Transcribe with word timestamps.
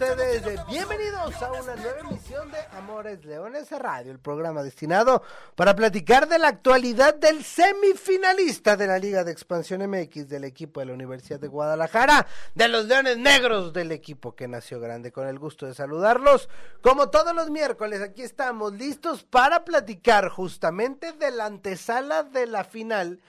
Ustedes. 0.00 0.66
Bienvenidos 0.66 1.42
a 1.42 1.52
una 1.52 1.76
nueva 1.76 2.00
emisión 2.00 2.50
de 2.50 2.58
Amores 2.78 3.22
Leones 3.22 3.70
Radio, 3.70 4.12
el 4.12 4.18
programa 4.18 4.62
destinado 4.62 5.22
para 5.54 5.76
platicar 5.76 6.26
de 6.26 6.38
la 6.38 6.48
actualidad 6.48 7.14
del 7.14 7.44
semifinalista 7.44 8.78
de 8.78 8.86
la 8.86 8.98
Liga 8.98 9.24
de 9.24 9.32
Expansión 9.32 9.86
MX 9.86 10.26
del 10.30 10.44
equipo 10.44 10.80
de 10.80 10.86
la 10.86 10.94
Universidad 10.94 11.38
de 11.38 11.48
Guadalajara, 11.48 12.26
de 12.54 12.68
los 12.68 12.86
Leones 12.86 13.18
Negros 13.18 13.74
del 13.74 13.92
equipo 13.92 14.34
que 14.34 14.48
nació 14.48 14.80
grande. 14.80 15.12
Con 15.12 15.28
el 15.28 15.38
gusto 15.38 15.66
de 15.66 15.74
saludarlos, 15.74 16.48
como 16.80 17.10
todos 17.10 17.34
los 17.34 17.50
miércoles, 17.50 18.00
aquí 18.00 18.22
estamos 18.22 18.72
listos 18.72 19.24
para 19.24 19.66
platicar 19.66 20.30
justamente 20.30 21.12
de 21.12 21.30
la 21.30 21.44
antesala 21.44 22.22
de 22.22 22.46
la 22.46 22.64
final 22.64 23.20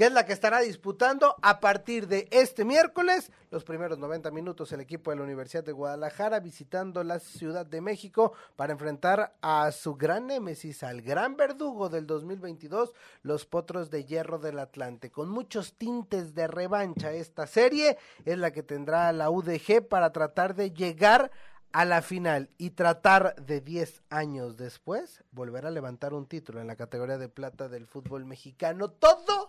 que 0.00 0.06
es 0.06 0.12
la 0.14 0.24
que 0.24 0.32
estará 0.32 0.60
disputando 0.60 1.36
a 1.42 1.60
partir 1.60 2.08
de 2.08 2.26
este 2.30 2.64
miércoles, 2.64 3.30
los 3.50 3.64
primeros 3.64 3.98
90 3.98 4.30
minutos 4.30 4.72
el 4.72 4.80
equipo 4.80 5.10
de 5.10 5.18
la 5.18 5.24
Universidad 5.24 5.62
de 5.62 5.72
Guadalajara 5.72 6.40
visitando 6.40 7.04
la 7.04 7.18
Ciudad 7.18 7.66
de 7.66 7.82
México 7.82 8.32
para 8.56 8.72
enfrentar 8.72 9.34
a 9.42 9.70
su 9.72 9.96
gran 9.96 10.28
némesis, 10.28 10.82
al 10.84 11.02
gran 11.02 11.36
verdugo 11.36 11.90
del 11.90 12.06
2022, 12.06 12.94
los 13.24 13.44
Potros 13.44 13.90
de 13.90 14.06
Hierro 14.06 14.38
del 14.38 14.60
Atlante. 14.60 15.10
Con 15.10 15.28
muchos 15.28 15.74
tintes 15.74 16.34
de 16.34 16.46
revancha 16.46 17.12
esta 17.12 17.46
serie 17.46 17.98
es 18.24 18.38
la 18.38 18.52
que 18.52 18.62
tendrá 18.62 19.12
la 19.12 19.28
UDG 19.28 19.86
para 19.86 20.12
tratar 20.12 20.54
de 20.54 20.70
llegar 20.70 21.30
a 21.72 21.84
la 21.84 22.02
final 22.02 22.50
y 22.58 22.70
tratar 22.70 23.36
de 23.36 23.60
10 23.60 24.02
años 24.10 24.56
después 24.56 25.22
volver 25.30 25.66
a 25.66 25.70
levantar 25.70 26.14
un 26.14 26.26
título 26.26 26.60
en 26.60 26.66
la 26.66 26.76
categoría 26.76 27.18
de 27.18 27.28
plata 27.28 27.68
del 27.68 27.86
fútbol 27.86 28.24
mexicano. 28.24 28.90
Todo 28.90 29.39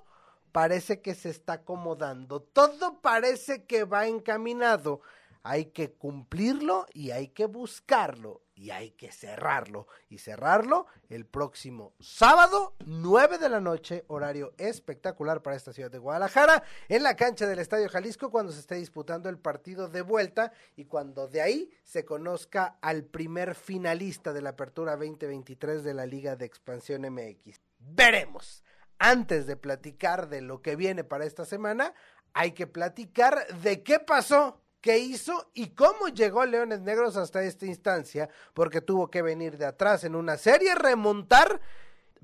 parece 0.52 1.02
que 1.02 1.16
se 1.16 1.30
está 1.30 1.54
acomodando, 1.54 2.42
todo 2.42 3.02
parece 3.02 3.66
que 3.66 3.84
va 3.84 4.08
encaminado. 4.08 5.02
Hay 5.44 5.66
que 5.66 5.92
cumplirlo 5.92 6.86
y 6.94 7.12
hay 7.12 7.30
que 7.30 7.48
buscarlo 7.48 8.42
y 8.54 8.70
hay 8.70 8.92
que 8.92 9.12
cerrarlo. 9.12 9.88
Y 10.08 10.20
cerrarlo 10.20 10.86
el 11.10 11.26
próximo 11.26 11.94
sábado, 12.00 12.76
9 12.86 13.40
de 13.40 13.50
la 13.50 13.60
noche, 13.60 14.06
horario 14.08 14.54
espectacular 14.60 15.42
para 15.42 15.56
esta 15.56 15.74
ciudad 15.74 15.90
de 15.90 15.98
Guadalajara, 15.98 16.62
en 16.90 17.02
la 17.02 17.16
cancha 17.16 17.48
del 17.48 17.58
Estadio 17.58 17.90
Jalisco 17.90 18.30
cuando 18.30 18.52
se 18.52 18.60
esté 18.60 18.76
disputando 18.76 19.30
el 19.30 19.40
partido 19.40 19.88
de 19.88 20.04
vuelta 20.04 20.54
y 20.76 20.86
cuando 20.86 21.28
de 21.28 21.42
ahí 21.42 21.72
se 21.84 22.06
conozca 22.06 22.78
al 22.82 23.04
primer 23.04 23.56
finalista 23.56 24.34
de 24.34 24.44
la 24.44 24.52
Apertura 24.52 24.96
2023 24.96 25.84
de 25.84 25.94
la 25.96 26.06
Liga 26.06 26.36
de 26.36 26.46
Expansión 26.46 27.02
MX. 27.02 27.62
Veremos 27.80 28.64
antes 29.02 29.48
de 29.48 29.58
platicar 29.58 30.30
de 30.30 30.42
lo 30.42 30.62
que 30.62 30.76
viene 30.76 31.04
para 31.04 31.26
esta 31.26 31.44
semana, 31.44 31.96
hay 32.34 32.52
que 32.52 32.68
platicar 32.68 33.48
de 33.64 33.82
qué 33.82 34.00
pasó, 34.00 34.62
qué 34.80 35.00
hizo 35.00 35.50
y 35.56 35.70
cómo 35.70 36.08
llegó 36.10 36.46
Leones 36.46 36.82
Negros 36.82 37.18
hasta 37.18 37.42
esta 37.42 37.66
instancia, 37.66 38.30
porque 38.54 38.80
tuvo 38.80 39.10
que 39.10 39.24
venir 39.24 39.58
de 39.58 39.66
atrás 39.66 40.04
en 40.04 40.14
una 40.16 40.38
serie, 40.38 40.76
remontar 40.76 41.60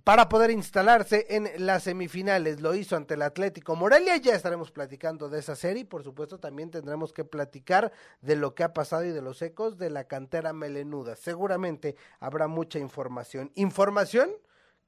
para 0.03 0.29
poder 0.29 0.51
instalarse 0.51 1.25
en 1.31 1.49
las 1.65 1.83
semifinales. 1.83 2.61
Lo 2.61 2.75
hizo 2.75 2.95
ante 2.95 3.15
el 3.15 3.23
Atlético 3.23 3.75
Morelia. 3.75 4.15
Ya 4.17 4.35
estaremos 4.35 4.71
platicando 4.71 5.29
de 5.29 5.39
esa 5.39 5.55
serie. 5.55 5.83
Por 5.83 6.03
supuesto, 6.03 6.39
también 6.39 6.69
tendremos 6.69 7.11
que 7.11 7.25
platicar 7.25 7.91
de 8.21 8.35
lo 8.35 8.53
que 8.53 8.63
ha 8.63 8.71
pasado 8.71 9.03
y 9.03 9.09
de 9.09 9.21
los 9.23 9.41
ecos 9.41 9.79
de 9.79 9.89
la 9.89 10.03
cantera 10.03 10.53
melenuda. 10.53 11.15
Seguramente 11.15 11.95
habrá 12.19 12.47
mucha 12.47 12.77
información. 12.79 13.51
Información 13.55 14.29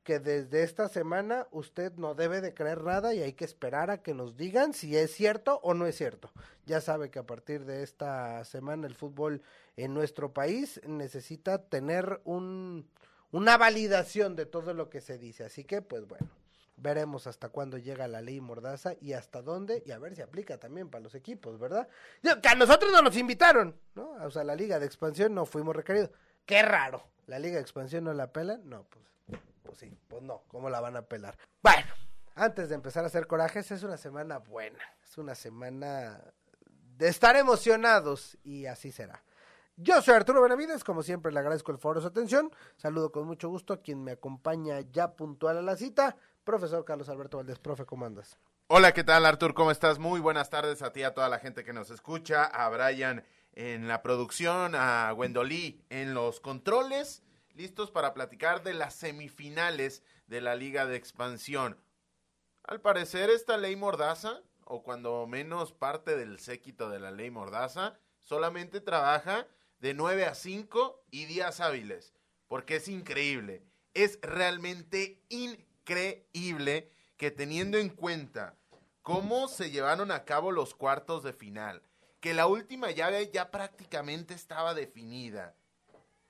que 0.04 0.20
desde 0.20 0.64
esta 0.64 0.88
semana 0.88 1.48
usted 1.52 1.94
no 1.94 2.16
debe 2.16 2.42
de 2.42 2.54
creer 2.54 2.84
nada 2.84 3.14
y 3.14 3.22
hay 3.22 3.34
que 3.34 3.46
esperar 3.46 3.92
a 3.92 4.02
que 4.02 4.14
nos 4.14 4.38
digan 4.38 4.74
si 4.74 4.98
es 4.98 5.12
cierto 5.12 5.60
o 5.64 5.74
no 5.74 5.86
es 5.86 5.96
cierto. 5.96 6.32
Ya 6.66 6.82
sabe 6.82 7.10
que 7.10 7.20
a 7.20 7.26
partir 7.26 7.66
de 7.66 7.84
esta 7.84 8.44
semana 8.46 8.88
el 8.88 8.96
fútbol 8.96 9.42
en 9.78 9.94
nuestro 9.94 10.34
país 10.34 10.82
necesita 10.88 11.64
tener 11.64 12.22
un, 12.24 12.88
una 13.32 13.58
validación 13.58 14.36
de 14.36 14.46
todo 14.46 14.74
lo 14.74 14.90
que 14.90 15.02
se 15.02 15.18
dice. 15.18 15.44
Así 15.44 15.64
que, 15.64 15.82
pues 15.82 16.08
bueno, 16.08 16.28
veremos 16.78 17.28
hasta 17.28 17.50
cuándo 17.50 17.78
llega 17.78 18.08
la 18.08 18.22
ley 18.22 18.42
Mordaza 18.42 18.94
y 19.02 19.14
hasta 19.14 19.42
dónde, 19.42 19.84
y 19.86 19.92
a 19.92 20.00
ver 20.00 20.16
si 20.16 20.22
aplica 20.22 20.58
también 20.58 20.90
para 20.90 21.04
los 21.04 21.16
equipos, 21.16 21.60
¿verdad? 21.60 21.88
Que 22.22 22.50
a 22.50 22.56
nosotros 22.56 22.92
no 22.92 23.02
nos 23.02 23.18
invitaron, 23.18 23.76
¿no? 23.96 24.12
O 24.24 24.32
sea, 24.32 24.44
la 24.44 24.56
Liga 24.56 24.80
de 24.80 24.86
Expansión 24.86 25.34
no 25.34 25.46
fuimos 25.46 25.76
requeridos. 25.76 26.12
Qué 26.46 26.62
raro. 26.62 27.04
¿La 27.28 27.38
Liga 27.38 27.56
de 27.56 27.62
Expansión 27.62 28.06
no 28.06 28.14
la 28.14 28.32
pelan? 28.32 28.68
No, 28.68 28.86
pues 28.86 29.06
pues 29.70 29.82
sí, 29.82 29.96
pues 30.08 30.24
no, 30.24 30.42
¿cómo 30.48 30.68
la 30.68 30.82
van 30.82 30.96
a 30.96 31.04
pelar? 31.04 31.38
Bueno, 31.62 31.94
antes 32.34 32.70
de 32.70 32.76
empezar 32.76 33.04
a 33.04 33.08
hacer 33.08 33.28
corajes, 33.28 33.70
es 33.70 33.84
una 33.84 33.98
semana 33.98 34.40
buena, 34.40 34.80
es 35.04 35.16
una 35.20 35.36
semana 35.36 36.20
de 36.98 37.08
estar 37.08 37.36
emocionados 37.36 38.36
y 38.44 38.66
así 38.66 38.92
será. 38.92 39.24
Yo 39.76 40.02
soy 40.02 40.16
Arturo 40.16 40.42
Benavides, 40.42 40.84
como 40.84 41.04
siempre 41.04 41.32
le 41.32 41.40
agradezco 41.40 41.72
el 41.72 41.78
foro 41.78 42.02
su 42.02 42.08
atención, 42.08 42.52
saludo 42.78 43.12
con 43.12 43.28
mucho 43.28 43.48
gusto 43.48 43.74
a 43.74 43.82
quien 43.84 44.04
me 44.04 44.14
acompaña 44.14 44.80
ya 44.92 45.12
puntual 45.12 45.60
a 45.60 45.62
la 45.62 45.78
cita, 45.78 46.18
profesor 46.44 46.84
Carlos 46.84 47.08
Alberto 47.08 47.38
Valdés, 47.38 47.60
profe, 47.60 47.86
¿cómo 47.86 48.08
andas? 48.08 48.40
Hola, 48.70 48.92
¿qué 48.92 49.04
tal 49.04 49.24
Artur? 49.24 49.54
¿Cómo 49.54 49.70
estás? 49.70 50.00
Muy 50.00 50.20
buenas 50.20 50.50
tardes 50.50 50.82
a 50.82 50.92
ti, 50.92 51.04
a 51.04 51.14
toda 51.14 51.30
la 51.30 51.38
gente 51.38 51.64
que 51.64 51.74
nos 51.74 51.92
escucha, 51.92 52.44
a 52.46 52.68
Brian 52.70 53.24
en 53.54 53.88
la 53.88 54.02
producción, 54.02 54.74
a 54.74 55.14
Wendolí 55.14 55.86
en 55.92 56.16
los 56.16 56.40
controles 56.40 57.22
listos 57.60 57.92
para 57.92 58.14
platicar 58.14 58.64
de 58.64 58.74
las 58.74 58.94
semifinales 58.94 60.02
de 60.28 60.40
la 60.40 60.56
Liga 60.56 60.86
de 60.86 60.96
Expansión. 60.96 61.78
Al 62.64 62.80
parecer 62.80 63.30
esta 63.30 63.58
ley 63.58 63.76
Mordaza, 63.76 64.42
o 64.64 64.82
cuando 64.82 65.28
menos 65.28 65.74
parte 65.74 66.16
del 66.16 66.40
séquito 66.40 66.90
de 66.90 67.02
la 67.02 67.12
ley 67.12 67.30
Mordaza, 67.32 68.00
solamente 68.22 68.80
trabaja 68.80 69.46
de 69.80 69.94
9 69.94 70.24
a 70.26 70.36
5 70.36 71.04
y 71.12 71.26
días 71.26 71.60
hábiles, 71.60 72.14
porque 72.48 72.78
es 72.78 72.88
increíble, 72.88 73.66
es 73.94 74.20
realmente 74.22 75.22
increíble 75.28 76.90
que 77.18 77.30
teniendo 77.30 77.78
en 77.78 77.90
cuenta 77.90 78.56
cómo 79.02 79.50
se 79.50 79.70
llevaron 79.70 80.12
a 80.12 80.24
cabo 80.24 80.54
los 80.54 80.76
cuartos 80.76 81.24
de 81.24 81.34
final, 81.34 81.84
que 82.22 82.34
la 82.34 82.48
última 82.48 82.92
llave 82.92 83.30
ya 83.34 83.52
prácticamente 83.52 84.34
estaba 84.34 84.74
definida, 84.74 85.58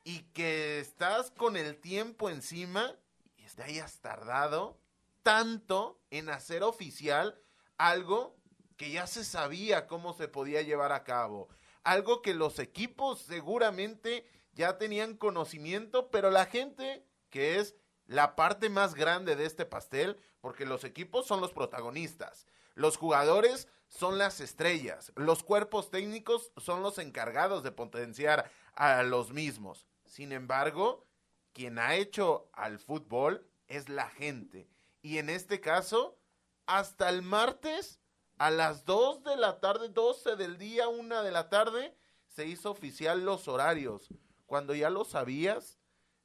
y 0.09 0.21
que 0.33 0.79
estás 0.79 1.29
con 1.29 1.55
el 1.55 1.79
tiempo 1.79 2.31
encima 2.31 2.95
y 3.37 3.45
te 3.45 3.61
hayas 3.61 3.99
tardado 3.99 4.79
tanto 5.21 6.01
en 6.09 6.29
hacer 6.29 6.63
oficial 6.63 7.39
algo 7.77 8.35
que 8.75 8.89
ya 8.89 9.05
se 9.05 9.23
sabía 9.23 9.85
cómo 9.85 10.15
se 10.15 10.27
podía 10.27 10.63
llevar 10.63 10.93
a 10.93 11.03
cabo, 11.03 11.47
algo 11.83 12.23
que 12.23 12.33
los 12.33 12.57
equipos 12.57 13.19
seguramente 13.19 14.25
ya 14.53 14.79
tenían 14.79 15.15
conocimiento, 15.15 16.09
pero 16.09 16.31
la 16.31 16.47
gente, 16.47 17.05
que 17.29 17.59
es 17.59 17.75
la 18.07 18.35
parte 18.35 18.69
más 18.69 18.95
grande 18.95 19.35
de 19.35 19.45
este 19.45 19.67
pastel, 19.67 20.17
porque 20.41 20.65
los 20.65 20.85
equipos 20.85 21.27
son 21.27 21.39
los 21.39 21.53
protagonistas, 21.53 22.47
los 22.73 22.97
jugadores 22.97 23.67
son 23.89 24.17
las 24.17 24.39
estrellas, 24.39 25.11
los 25.15 25.43
cuerpos 25.43 25.91
técnicos 25.91 26.51
son 26.57 26.81
los 26.81 26.97
encargados 26.97 27.61
de 27.61 27.71
potenciar 27.71 28.49
a 28.73 29.03
los 29.03 29.33
mismos. 29.33 29.85
Sin 30.09 30.31
embargo, 30.31 31.05
quien 31.53 31.77
ha 31.77 31.95
hecho 31.95 32.49
al 32.53 32.79
fútbol 32.79 33.47
es 33.67 33.89
la 33.89 34.09
gente. 34.09 34.67
Y 35.03 35.19
en 35.19 35.29
este 35.29 35.61
caso, 35.61 36.17
hasta 36.65 37.09
el 37.09 37.21
martes 37.21 38.01
a 38.39 38.49
las 38.49 38.85
2 38.85 39.23
de 39.23 39.37
la 39.37 39.59
tarde, 39.59 39.89
12 39.89 40.35
del 40.35 40.57
día, 40.57 40.87
1 40.87 41.21
de 41.21 41.31
la 41.31 41.47
tarde, 41.49 41.95
se 42.25 42.47
hizo 42.47 42.71
oficial 42.71 43.23
los 43.23 43.47
horarios. 43.47 44.09
Cuando 44.47 44.73
ya 44.73 44.89
lo 44.89 45.05
sabías, 45.05 45.77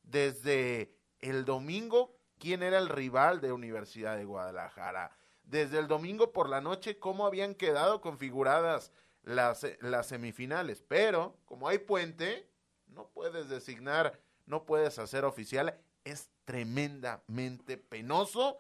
desde 0.02 0.96
el 1.20 1.44
domingo, 1.44 2.16
quién 2.38 2.62
era 2.62 2.78
el 2.78 2.88
rival 2.88 3.42
de 3.42 3.52
Universidad 3.52 4.16
de 4.16 4.25
Guadalajara. 4.25 5.14
Desde 5.42 5.78
el 5.78 5.88
domingo 5.88 6.32
por 6.32 6.48
la 6.48 6.62
noche, 6.62 6.98
cómo 6.98 7.26
habían 7.26 7.54
quedado 7.54 8.00
configuradas 8.00 8.92
las, 9.22 9.66
las 9.80 10.06
semifinales. 10.06 10.80
Pero, 10.80 11.37
como 11.44 11.69
hay 11.69 11.78
puente, 11.78 12.48
no 12.94 13.08
puedes 13.08 13.49
designar, 13.49 14.20
no 14.46 14.64
puedes 14.64 14.99
hacer 14.99 15.25
oficial, 15.25 15.79
es 16.05 16.31
tremendamente 16.44 17.76
penoso, 17.76 18.58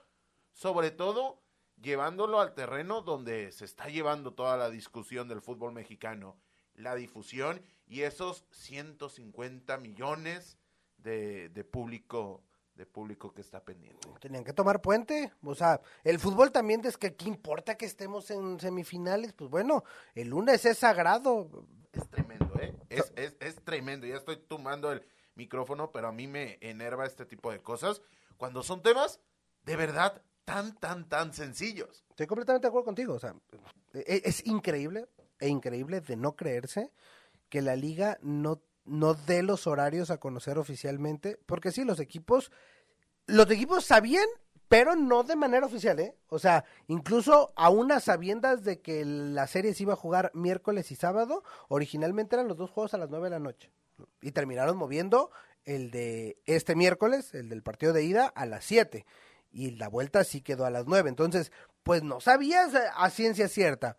sobre 0.52 0.90
todo 0.90 1.42
llevándolo 1.80 2.40
al 2.40 2.54
terreno 2.54 3.02
donde 3.02 3.52
se 3.52 3.64
está 3.64 3.88
llevando 3.88 4.32
toda 4.32 4.56
la 4.56 4.70
discusión 4.70 5.28
del 5.28 5.42
fútbol 5.42 5.72
mexicano, 5.72 6.36
la 6.74 6.94
difusión 6.94 7.62
y 7.86 8.02
esos 8.02 8.44
150 8.50 9.76
millones 9.78 10.58
de, 10.98 11.66
público 11.70 12.42
de 12.74 12.86
público 12.86 13.32
que 13.32 13.40
está 13.40 13.62
pendiente. 13.62 14.08
Tenían 14.20 14.42
que 14.42 14.52
tomar 14.52 14.80
puente, 14.80 15.32
o 15.44 15.54
sea, 15.54 15.80
el 16.02 16.18
fútbol 16.18 16.50
también 16.50 16.84
es 16.84 16.96
que 16.96 17.14
qué 17.14 17.28
importa 17.28 17.76
que 17.76 17.86
estemos 17.86 18.30
en 18.30 18.58
semifinales, 18.58 19.32
pues 19.32 19.48
bueno, 19.48 19.84
el 20.14 20.28
lunes 20.28 20.64
es 20.64 20.78
sagrado. 20.78 21.66
Es 21.94 22.08
tremendo, 22.08 22.54
¿eh? 22.60 22.74
Es, 22.90 23.12
es, 23.16 23.36
es 23.40 23.56
tremendo, 23.64 24.06
ya 24.06 24.16
estoy 24.16 24.36
tomando 24.36 24.92
el 24.92 25.02
micrófono, 25.34 25.90
pero 25.90 26.08
a 26.08 26.12
mí 26.12 26.26
me 26.26 26.58
enerva 26.60 27.06
este 27.06 27.26
tipo 27.26 27.50
de 27.50 27.60
cosas 27.60 28.02
cuando 28.36 28.62
son 28.62 28.82
temas 28.82 29.20
de 29.64 29.76
verdad 29.76 30.22
tan, 30.44 30.74
tan, 30.78 31.08
tan 31.08 31.32
sencillos. 31.32 32.04
Estoy 32.10 32.26
completamente 32.26 32.64
de 32.64 32.68
acuerdo 32.68 32.84
contigo, 32.86 33.14
o 33.14 33.18
sea, 33.18 33.34
e- 33.94 34.22
es, 34.24 34.46
increíble, 34.46 35.08
e 35.40 35.48
increíble 35.48 36.00
de 36.00 36.16
no 36.16 36.36
creerse 36.36 36.92
que 37.48 37.62
la 37.62 37.76
liga 37.76 38.18
no 38.22 38.60
no 38.84 39.14
dé 39.14 39.42
los 39.42 39.66
horarios 39.66 40.10
a 40.10 40.18
conocer 40.18 40.58
oficialmente, 40.58 41.38
porque 41.46 41.72
sí, 41.72 41.84
los 41.84 42.00
equipos, 42.00 42.52
los 43.26 43.50
equipos 43.50 43.86
sabían, 43.86 44.26
pero 44.74 44.96
no 44.96 45.22
de 45.22 45.36
manera 45.36 45.66
oficial, 45.66 46.00
¿eh? 46.00 46.16
O 46.26 46.40
sea, 46.40 46.64
incluso 46.88 47.52
a 47.54 47.70
unas 47.70 48.02
sabiendas 48.02 48.64
de 48.64 48.80
que 48.80 49.04
la 49.04 49.46
serie 49.46 49.72
se 49.72 49.84
iba 49.84 49.92
a 49.92 49.96
jugar 49.96 50.32
miércoles 50.34 50.90
y 50.90 50.96
sábado, 50.96 51.44
originalmente 51.68 52.34
eran 52.34 52.48
los 52.48 52.56
dos 52.56 52.70
juegos 52.70 52.92
a 52.92 52.98
las 52.98 53.08
nueve 53.08 53.26
de 53.26 53.30
la 53.30 53.38
noche. 53.38 53.70
Y 54.20 54.32
terminaron 54.32 54.76
moviendo 54.76 55.30
el 55.64 55.92
de 55.92 56.38
este 56.46 56.74
miércoles, 56.74 57.34
el 57.34 57.50
del 57.50 57.62
partido 57.62 57.92
de 57.92 58.02
ida, 58.02 58.26
a 58.26 58.46
las 58.46 58.64
siete. 58.64 59.06
Y 59.52 59.70
la 59.76 59.86
vuelta 59.86 60.24
sí 60.24 60.40
quedó 60.40 60.66
a 60.66 60.70
las 60.70 60.86
nueve. 60.88 61.08
Entonces, 61.08 61.52
pues 61.84 62.02
no 62.02 62.18
sabías 62.18 62.72
a 62.74 63.10
ciencia 63.10 63.46
cierta. 63.46 63.96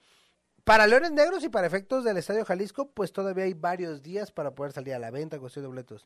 Para 0.65 0.87
Leones 0.87 1.13
Negros 1.13 1.45
y 1.45 1.47
para 1.47 1.67
efectos 1.67 2.03
del 2.03 2.17
Estadio 2.17 2.43
Jalisco, 2.43 2.91
pues 2.91 3.13
todavía 3.13 3.45
hay 3.45 3.53
varios 3.53 4.03
días 4.03 4.33
para 4.33 4.51
poder 4.51 4.73
salir 4.73 4.93
a 4.93 4.99
la 4.99 5.09
venta, 5.09 5.39
cuestión 5.39 5.63
de 5.63 5.69
boletos. 5.69 6.05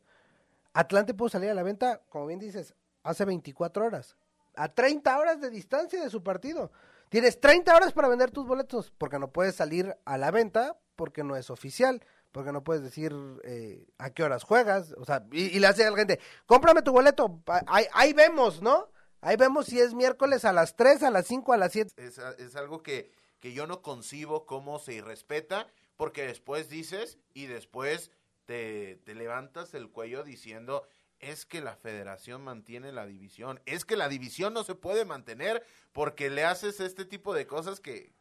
Atlante 0.74 1.16
pudo 1.16 1.30
salir 1.30 1.50
a 1.50 1.56
la 1.56 1.64
venta, 1.64 2.04
como 2.10 2.28
bien 2.28 2.38
dices, 2.38 2.76
hace 3.02 3.26
24 3.26 3.84
horas. 3.84 4.16
A 4.56 4.70
30 4.70 5.18
horas 5.18 5.42
de 5.42 5.50
distancia 5.50 6.02
de 6.02 6.10
su 6.10 6.24
partido. 6.24 6.72
Tienes 7.10 7.40
30 7.40 7.76
horas 7.76 7.94
para 7.94 8.08
vender 8.08 8.32
tus 8.32 8.46
boletos, 8.46 8.92
porque 8.98 9.20
no 9.20 9.32
puedes 9.32 9.56
salir 9.56 9.96
a 10.06 10.18
la 10.18 10.32
venta, 10.32 10.78
porque 10.96 11.24
no 11.24 11.36
es 11.36 11.50
oficial, 11.50 12.06
porque 12.32 12.52
no 12.52 12.64
puedes 12.64 12.84
decir 12.84 13.16
eh, 13.44 13.88
a 13.98 14.12
qué 14.12 14.24
horas 14.24 14.44
juegas. 14.44 14.94
O 14.98 15.06
sea, 15.06 15.26
y, 15.32 15.60
le 15.60 15.68
hace 15.68 15.86
a 15.86 15.92
la 15.92 15.98
gente, 15.98 16.20
cómprame 16.46 16.82
tu 16.82 16.92
boleto, 16.92 17.42
ahí, 17.68 17.86
ahí, 17.94 18.14
vemos, 18.14 18.62
¿no? 18.62 18.90
Ahí 19.22 19.36
vemos 19.36 19.66
si 19.66 19.80
es 19.80 19.94
miércoles 19.94 20.46
a 20.46 20.54
las 20.54 20.76
3, 20.76 21.04
a 21.04 21.10
las 21.10 21.26
5, 21.28 21.54
a 21.54 21.58
las 21.58 21.72
7. 21.72 21.94
Es, 21.98 22.18
es 22.18 22.56
algo 22.56 22.84
que 22.84 23.12
que 23.40 23.54
yo 23.54 23.68
no 23.68 23.82
concibo 23.82 24.46
cómo 24.46 24.80
se 24.80 24.94
irrespeta, 24.94 25.68
porque 25.96 26.26
después 26.28 26.70
dices 26.70 27.18
y 27.34 27.48
después 27.48 28.12
te, 28.46 28.98
te 29.06 29.16
levantas 29.16 29.74
el 29.74 29.90
cuello 29.90 30.24
diciendo, 30.24 30.88
es 31.20 31.46
que 31.46 31.62
la 31.62 31.76
federación 31.76 32.44
mantiene 32.44 32.92
la 32.92 33.06
división, 33.06 33.60
es 33.66 33.86
que 33.86 33.98
la 33.98 34.10
división 34.10 34.54
no 34.54 34.64
se 34.64 34.76
puede 34.76 35.06
mantener 35.06 35.64
porque 35.92 36.30
le 36.30 36.46
haces 36.46 36.80
este 36.80 37.06
tipo 37.06 37.34
de 37.34 37.48
cosas 37.48 37.80
que, 37.80 38.14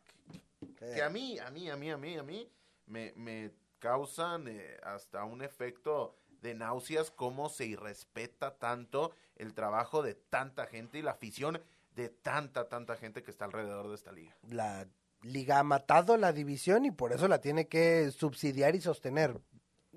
que, 0.79 1.03
a 1.03 1.11
mí, 1.11 1.39
a 1.39 1.51
mí, 1.51 1.71
a 1.71 1.77
mí, 1.77 1.91
a 1.91 1.97
mí, 1.97 2.17
a 2.17 2.23
mí, 2.23 2.51
me, 2.87 3.13
me 3.17 3.53
causan 3.79 4.49
eh, 4.49 4.77
hasta 4.83 5.25
un 5.25 5.43
efecto 5.43 6.17
de 6.43 6.55
náuseas, 6.55 7.11
cómo 7.11 7.49
se 7.49 7.67
irrespeta 7.67 8.57
tanto 8.57 9.13
el 9.37 9.55
trabajo 9.55 10.03
de 10.03 10.15
tanta 10.15 10.67
gente 10.67 10.99
y 10.99 11.03
la 11.03 11.13
afición 11.13 11.61
de 11.95 12.09
tanta, 12.09 12.69
tanta 12.69 12.97
gente 12.97 13.23
que 13.23 13.31
está 13.31 13.45
alrededor 13.45 13.89
de 13.89 13.95
esta 13.95 14.13
liga. 14.13 14.37
La 14.43 14.87
Liga 15.23 15.59
ha 15.59 15.65
matado 15.65 16.17
la 16.17 16.33
división 16.33 16.85
y 16.85 16.91
por 16.91 17.13
eso 17.13 17.27
la 17.27 17.41
tiene 17.41 17.67
que 17.67 18.11
subsidiar 18.13 18.77
y 18.77 18.81
sostener. 18.81 19.41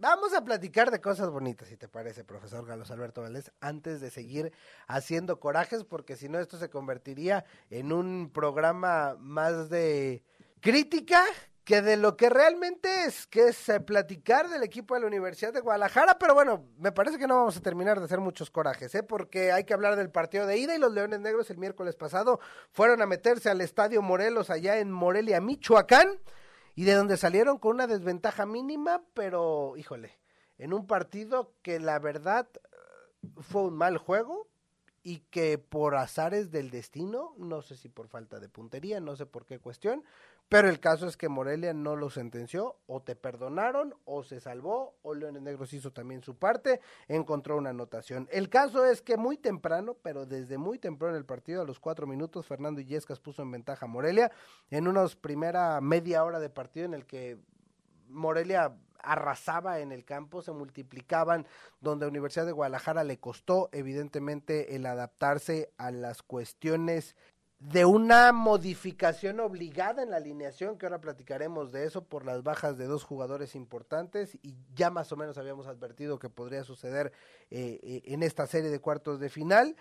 Vamos 0.02 0.34
a 0.34 0.44
platicar 0.44 0.90
de 0.90 1.00
cosas 1.00 1.30
bonitas, 1.30 1.68
si 1.68 1.78
te 1.78 1.88
parece, 1.88 2.24
profesor 2.24 2.66
Carlos 2.66 2.90
Alberto 2.90 3.22
Valdés, 3.22 3.52
antes 3.62 4.02
de 4.02 4.10
seguir 4.10 4.52
haciendo 4.88 5.40
corajes, 5.40 5.84
porque 5.84 6.16
si 6.16 6.28
no 6.28 6.40
esto 6.40 6.58
se 6.58 6.72
convertiría 6.72 7.46
en 7.70 7.94
un 7.94 8.32
programa 8.34 9.16
más 9.20 9.70
de 9.70 10.24
crítica 10.60 11.24
que 11.64 11.84
de 11.84 11.98
lo 11.98 12.18
que 12.18 12.32
realmente 12.32 13.04
es, 13.04 13.28
que 13.28 13.50
es 13.50 13.70
eh, 13.70 13.80
platicar 13.80 14.50
del 14.50 14.64
equipo 14.64 14.96
de 14.96 15.02
la 15.02 15.06
Universidad 15.06 15.54
de 15.54 15.60
Guadalajara, 15.60 16.18
pero 16.18 16.34
bueno, 16.34 16.66
me 16.80 16.92
parece 16.92 17.20
que 17.20 17.28
no 17.28 17.38
vamos 17.38 17.58
a 17.58 17.62
terminar 17.62 18.00
de 18.00 18.06
hacer 18.06 18.20
muchos 18.20 18.50
corajes, 18.50 18.96
¿eh? 18.96 19.04
porque 19.04 19.52
hay 19.52 19.66
que 19.66 19.76
hablar 19.76 19.98
del 19.98 20.10
partido 20.10 20.48
de 20.48 20.58
ida 20.58 20.76
y 20.76 20.80
los 20.80 20.92
Leones 20.92 21.20
Negros 21.20 21.52
el 21.52 21.60
miércoles 21.60 21.96
pasado 21.96 22.40
fueron 22.72 23.04
a 23.04 23.06
meterse 23.06 23.52
al 23.52 23.62
Estadio 23.62 24.02
Morelos 24.02 24.50
allá 24.50 24.80
en 24.80 24.92
Morelia, 24.92 25.40
Michoacán, 25.42 26.18
y 26.76 26.86
de 26.86 26.94
donde 26.94 27.18
salieron 27.18 27.58
con 27.58 27.76
una 27.76 27.88
desventaja 27.88 28.46
mínima, 28.46 29.04
pero 29.14 29.76
híjole, 29.78 30.18
en 30.58 30.74
un 30.74 30.88
partido 30.88 31.54
que 31.62 31.80
la 31.80 32.00
verdad 32.00 32.48
eh, 32.56 33.28
fue 33.42 33.64
un 33.64 33.76
mal 33.76 33.98
juego, 33.98 34.48
y 35.04 35.20
que 35.32 35.58
por 35.58 35.96
azares 35.96 36.52
del 36.52 36.70
destino, 36.70 37.34
no 37.38 37.62
sé 37.62 37.76
si 37.76 37.90
por 37.90 38.08
falta 38.08 38.40
de 38.40 38.50
puntería, 38.50 39.00
no 39.00 39.16
sé 39.16 39.26
por 39.26 39.46
qué 39.46 39.60
cuestión, 39.60 40.04
pero 40.52 40.68
el 40.68 40.82
caso 40.82 41.08
es 41.08 41.16
que 41.16 41.30
Morelia 41.30 41.74
no 41.74 41.96
lo 41.96 42.10
sentenció, 42.10 42.76
o 42.86 43.02
te 43.02 43.16
perdonaron, 43.16 43.96
o 44.04 44.22
se 44.22 44.42
salvó, 44.42 44.98
o 45.02 45.14
Leones 45.14 45.42
Negros 45.42 45.72
hizo 45.72 45.94
también 45.94 46.24
su 46.24 46.36
parte, 46.36 46.82
encontró 47.08 47.56
una 47.56 47.70
anotación. 47.70 48.28
El 48.34 48.50
caso 48.50 48.86
es 48.86 49.02
que 49.02 49.16
muy 49.16 49.38
temprano, 49.38 49.96
pero 50.04 50.26
desde 50.26 50.58
muy 50.58 50.78
temprano 50.78 51.14
en 51.14 51.20
el 51.20 51.26
partido, 51.26 51.62
a 51.62 51.66
los 51.66 51.80
cuatro 51.80 52.06
minutos, 52.06 52.46
Fernando 52.46 52.82
Illescas 52.82 53.22
puso 53.22 53.42
en 53.44 53.52
ventaja 53.52 53.86
a 53.86 53.88
Morelia, 53.88 54.30
en 54.70 54.90
una 54.90 55.08
primera 55.22 55.80
media 55.80 56.22
hora 56.26 56.42
de 56.42 56.50
partido 56.50 56.86
en 56.86 56.96
el 56.96 57.06
que 57.06 57.40
Morelia 58.10 58.76
arrasaba 59.00 59.80
en 59.80 59.94
el 59.94 60.04
campo, 60.04 60.42
se 60.42 60.52
multiplicaban, 60.52 61.48
donde 61.80 62.08
Universidad 62.08 62.46
de 62.46 62.52
Guadalajara 62.52 63.06
le 63.06 63.22
costó 63.22 63.70
evidentemente 63.72 64.76
el 64.76 64.86
adaptarse 64.86 65.72
a 65.78 65.92
las 65.92 66.22
cuestiones 66.22 67.16
de 67.62 67.86
una 67.86 68.32
modificación 68.32 69.40
obligada 69.40 70.02
en 70.02 70.10
la 70.10 70.18
alineación, 70.18 70.80
que 70.80 70.88
ahora 70.88 71.00
platicaremos 71.00 71.72
de 71.72 71.86
eso 71.86 72.04
por 72.04 72.26
las 72.26 72.42
bajas 72.42 72.76
de 72.76 72.86
dos 72.86 73.04
jugadores 73.04 73.54
importantes 73.54 74.36
y 74.42 74.56
ya 74.74 74.90
más 74.90 75.12
o 75.12 75.16
menos 75.16 75.38
habíamos 75.38 75.68
advertido 75.68 76.18
que 76.18 76.28
podría 76.28 76.64
suceder 76.64 77.12
eh, 77.52 77.80
eh, 77.84 78.02
en 78.06 78.24
esta 78.24 78.48
serie 78.48 78.72
de 78.72 78.80
cuartos 78.80 79.20
de 79.20 79.30
final. 79.30 79.76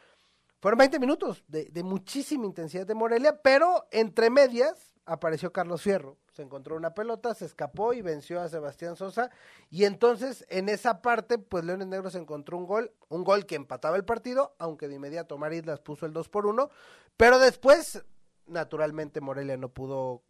Fueron 0.61 0.77
20 0.77 0.99
minutos 0.99 1.43
de, 1.49 1.71
de 1.71 1.83
muchísima 1.83 2.45
intensidad 2.45 2.87
de 2.87 2.95
Morelia, 2.95 3.41
pero 3.41 3.87
entre 3.93 4.29
medias 4.29 4.95
apareció 5.07 5.51
Carlos 5.51 5.81
Fierro, 5.81 6.19
encontró 6.43 6.77
una 6.77 6.95
pelota, 6.95 7.35
se 7.35 7.45
escapó 7.45 7.93
y 7.93 8.03
venció 8.03 8.41
a 8.41 8.49
Sebastián 8.49 8.97
Sosa. 8.97 9.31
Y 9.71 9.85
entonces, 9.85 10.45
en 10.49 10.69
esa 10.69 11.03
parte, 11.03 11.39
pues 11.39 11.65
Leones 11.65 11.89
Negros 11.89 12.15
encontró 12.15 12.59
un 12.59 12.67
gol, 12.67 12.93
un 13.09 13.25
gol 13.25 13.47
que 13.47 13.57
empataba 13.57 13.97
el 13.97 14.05
partido, 14.05 14.55
aunque 14.59 14.89
de 14.89 14.97
inmediato 14.97 15.39
Maris 15.39 15.67
las 15.67 15.81
puso 15.81 16.07
el 16.07 16.13
2 16.13 16.29
por 16.29 16.47
1. 16.47 16.71
Pero 17.17 17.39
después, 17.39 18.05
naturalmente, 18.47 19.21
Morelia 19.21 19.57
no 19.57 19.69
pudo 19.69 20.23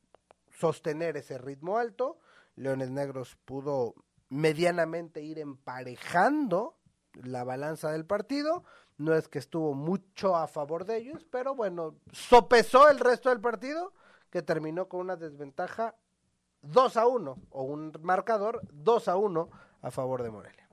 sostener 0.51 1.17
ese 1.17 1.39
ritmo 1.39 1.79
alto. 1.79 2.19
Leones 2.57 2.91
Negros 2.91 3.37
pudo 3.45 3.95
medianamente 4.29 5.23
ir 5.23 5.39
emparejando 5.39 6.77
la 7.15 7.45
balanza 7.45 7.91
del 7.91 8.07
partido. 8.07 8.65
No 8.99 9.15
es 9.15 9.29
que 9.29 9.39
estuvo 9.39 9.75
mucho 9.75 10.37
a 10.37 10.47
favor 10.47 10.85
de 10.85 10.99
ellos, 10.99 11.27
pero 11.31 11.55
bueno, 11.55 11.97
sopesó 12.13 12.89
el 12.89 12.99
resto 12.99 13.31
del 13.31 13.41
partido 13.41 13.95
que 14.31 14.43
terminó 14.43 14.89
con 14.89 15.01
una 15.01 15.17
desventaja 15.17 15.97
2 16.63 16.97
a 16.97 17.07
1 17.07 17.39
o 17.51 17.63
un 17.63 17.93
marcador 18.03 18.61
2 18.73 19.09
a 19.09 19.17
1 19.17 19.51
a 19.83 19.91
favor 19.91 20.23
de 20.23 20.31
Morelia. 20.31 20.69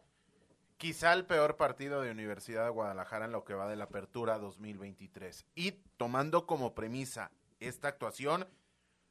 Quizá 0.78 1.14
el 1.14 1.26
peor 1.26 1.58
partido 1.58 2.02
de 2.02 2.12
Universidad 2.12 2.66
de 2.66 2.70
Guadalajara 2.70 3.26
en 3.26 3.32
lo 3.32 3.44
que 3.44 3.56
va 3.56 3.68
de 3.68 3.76
la 3.76 3.86
apertura 3.86 4.38
2023. 4.38 5.48
Y 5.56 5.72
tomando 5.98 6.46
como 6.46 6.76
premisa 6.76 7.32
esta 7.60 7.88
actuación, 7.88 8.48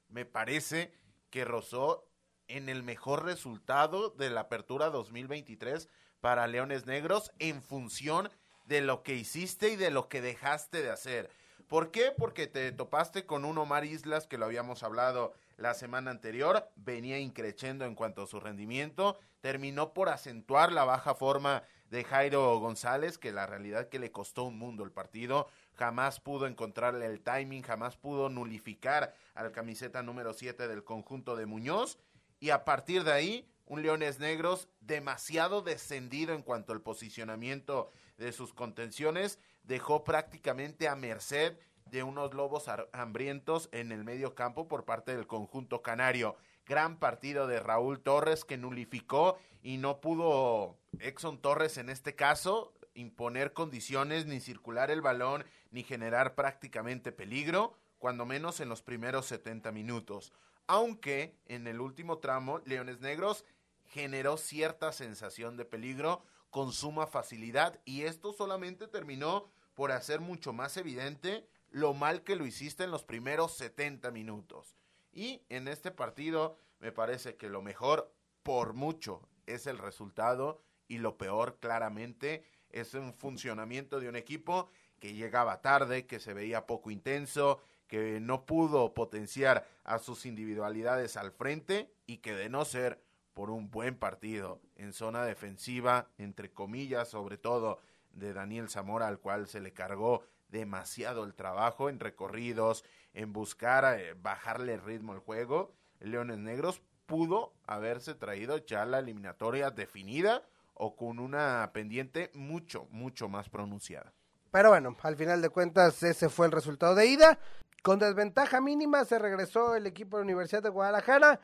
me 0.08 0.24
parece 0.24 0.92
que 1.30 1.44
rozó 1.44 2.08
en 2.46 2.68
el 2.68 2.84
mejor 2.84 3.24
resultado 3.24 4.10
de 4.10 4.30
la 4.30 4.42
apertura 4.42 4.90
2023 4.90 5.88
para 6.20 6.46
Leones 6.46 6.86
Negros 6.86 7.32
en 7.40 7.62
función 7.62 8.30
de 8.66 8.80
lo 8.80 9.02
que 9.02 9.14
hiciste 9.14 9.70
y 9.70 9.76
de 9.76 9.90
lo 9.90 10.08
que 10.08 10.20
dejaste 10.20 10.82
de 10.82 10.90
hacer. 10.90 11.30
¿Por 11.68 11.90
qué? 11.90 12.12
Porque 12.16 12.46
te 12.46 12.70
topaste 12.70 13.26
con 13.26 13.44
un 13.44 13.58
Omar 13.58 13.84
Islas 13.84 14.28
que 14.28 14.38
lo 14.38 14.44
habíamos 14.44 14.84
hablado 14.84 15.34
la 15.56 15.74
semana 15.74 16.12
anterior, 16.12 16.68
venía 16.76 17.18
increciendo 17.18 17.84
en 17.84 17.96
cuanto 17.96 18.22
a 18.22 18.26
su 18.26 18.38
rendimiento, 18.38 19.18
terminó 19.40 19.92
por 19.92 20.08
acentuar 20.08 20.70
la 20.70 20.84
baja 20.84 21.16
forma 21.16 21.64
de 21.90 22.04
Jairo 22.04 22.58
González, 22.60 23.18
que 23.18 23.32
la 23.32 23.46
realidad 23.46 23.88
que 23.88 23.98
le 23.98 24.12
costó 24.12 24.44
un 24.44 24.58
mundo 24.58 24.84
el 24.84 24.92
partido, 24.92 25.48
jamás 25.74 26.20
pudo 26.20 26.46
encontrarle 26.46 27.06
el 27.06 27.20
timing, 27.20 27.62
jamás 27.62 27.96
pudo 27.96 28.28
nulificar 28.28 29.14
al 29.34 29.50
camiseta 29.50 30.02
número 30.02 30.34
7 30.34 30.68
del 30.68 30.84
conjunto 30.84 31.34
de 31.34 31.46
Muñoz, 31.46 31.98
y 32.38 32.50
a 32.50 32.64
partir 32.64 33.02
de 33.02 33.12
ahí, 33.12 33.48
un 33.64 33.82
Leones 33.82 34.20
Negros 34.20 34.68
demasiado 34.80 35.62
descendido 35.62 36.32
en 36.32 36.42
cuanto 36.42 36.72
al 36.72 36.82
posicionamiento 36.82 37.90
de 38.18 38.32
sus 38.32 38.52
contenciones, 38.52 39.40
dejó 39.66 40.04
prácticamente 40.04 40.88
a 40.88 40.96
merced 40.96 41.58
de 41.86 42.02
unos 42.02 42.34
lobos 42.34 42.66
hambrientos 42.92 43.68
en 43.72 43.92
el 43.92 44.04
medio 44.04 44.34
campo 44.34 44.68
por 44.68 44.84
parte 44.84 45.14
del 45.14 45.26
conjunto 45.26 45.82
canario. 45.82 46.36
Gran 46.66 46.98
partido 46.98 47.46
de 47.46 47.60
Raúl 47.60 48.00
Torres 48.00 48.44
que 48.44 48.56
nulificó 48.56 49.38
y 49.62 49.76
no 49.76 50.00
pudo 50.00 50.76
Exxon 50.98 51.40
Torres 51.40 51.78
en 51.78 51.90
este 51.90 52.14
caso 52.14 52.72
imponer 52.94 53.52
condiciones, 53.52 54.26
ni 54.26 54.40
circular 54.40 54.90
el 54.90 55.02
balón, 55.02 55.44
ni 55.70 55.82
generar 55.82 56.34
prácticamente 56.34 57.12
peligro, 57.12 57.76
cuando 57.98 58.24
menos 58.24 58.60
en 58.60 58.68
los 58.68 58.82
primeros 58.82 59.26
70 59.26 59.70
minutos. 59.70 60.32
Aunque 60.66 61.36
en 61.46 61.66
el 61.66 61.80
último 61.80 62.18
tramo, 62.18 62.60
Leones 62.64 63.00
Negros 63.00 63.44
generó 63.84 64.36
cierta 64.36 64.92
sensación 64.92 65.56
de 65.56 65.64
peligro 65.64 66.22
con 66.50 66.72
suma 66.72 67.06
facilidad 67.06 67.80
y 67.84 68.02
esto 68.02 68.32
solamente 68.32 68.88
terminó 68.88 69.50
por 69.76 69.92
hacer 69.92 70.20
mucho 70.20 70.52
más 70.52 70.76
evidente 70.78 71.46
lo 71.70 71.94
mal 71.94 72.24
que 72.24 72.34
lo 72.34 72.46
hiciste 72.46 72.82
en 72.82 72.90
los 72.90 73.04
primeros 73.04 73.56
70 73.58 74.10
minutos. 74.10 74.76
Y 75.12 75.42
en 75.50 75.68
este 75.68 75.92
partido 75.92 76.56
me 76.80 76.90
parece 76.90 77.36
que 77.36 77.48
lo 77.48 77.62
mejor 77.62 78.12
por 78.42 78.72
mucho 78.72 79.28
es 79.46 79.66
el 79.66 79.78
resultado 79.78 80.62
y 80.88 80.98
lo 80.98 81.18
peor 81.18 81.58
claramente 81.60 82.44
es 82.70 82.94
un 82.94 83.12
funcionamiento 83.12 84.00
de 84.00 84.08
un 84.08 84.16
equipo 84.16 84.70
que 84.98 85.12
llegaba 85.12 85.60
tarde, 85.60 86.06
que 86.06 86.20
se 86.20 86.32
veía 86.32 86.66
poco 86.66 86.90
intenso, 86.90 87.60
que 87.86 88.18
no 88.18 88.46
pudo 88.46 88.94
potenciar 88.94 89.68
a 89.84 89.98
sus 89.98 90.24
individualidades 90.24 91.18
al 91.18 91.32
frente 91.32 91.92
y 92.06 92.18
que 92.18 92.34
de 92.34 92.48
no 92.48 92.64
ser 92.64 93.02
por 93.34 93.50
un 93.50 93.70
buen 93.70 93.98
partido 93.98 94.62
en 94.76 94.94
zona 94.94 95.24
defensiva, 95.24 96.08
entre 96.16 96.50
comillas, 96.50 97.08
sobre 97.08 97.36
todo 97.36 97.78
de 98.16 98.32
Daniel 98.32 98.68
Zamora, 98.68 99.06
al 99.06 99.20
cual 99.20 99.46
se 99.46 99.60
le 99.60 99.72
cargó 99.72 100.24
demasiado 100.48 101.24
el 101.24 101.34
trabajo 101.34 101.88
en 101.88 102.00
recorridos, 102.00 102.84
en 103.14 103.32
buscar 103.32 103.98
eh, 103.98 104.14
bajarle 104.14 104.74
el 104.74 104.82
ritmo 104.82 105.12
al 105.12 105.20
juego. 105.20 105.72
Leones 106.00 106.38
Negros 106.38 106.82
pudo 107.06 107.54
haberse 107.66 108.14
traído 108.14 108.58
ya 108.58 108.84
la 108.84 108.98
eliminatoria 108.98 109.70
definida 109.70 110.42
o 110.74 110.96
con 110.96 111.18
una 111.18 111.70
pendiente 111.72 112.30
mucho, 112.34 112.86
mucho 112.90 113.28
más 113.28 113.48
pronunciada. 113.48 114.12
Pero 114.50 114.70
bueno, 114.70 114.96
al 115.02 115.16
final 115.16 115.42
de 115.42 115.48
cuentas 115.48 116.02
ese 116.02 116.28
fue 116.28 116.46
el 116.46 116.52
resultado 116.52 116.94
de 116.94 117.06
ida. 117.06 117.38
Con 117.82 117.98
desventaja 117.98 118.60
mínima 118.60 119.04
se 119.04 119.18
regresó 119.18 119.76
el 119.76 119.86
equipo 119.86 120.16
de 120.16 120.22
la 120.22 120.26
Universidad 120.26 120.62
de 120.62 120.68
Guadalajara 120.68 121.40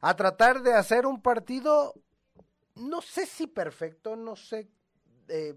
a 0.00 0.16
tratar 0.16 0.62
de 0.62 0.74
hacer 0.74 1.06
un 1.06 1.20
partido, 1.20 1.94
no 2.74 3.00
sé 3.00 3.26
si 3.26 3.46
perfecto, 3.46 4.16
no 4.16 4.36
sé 4.36 4.68
eh, 5.28 5.54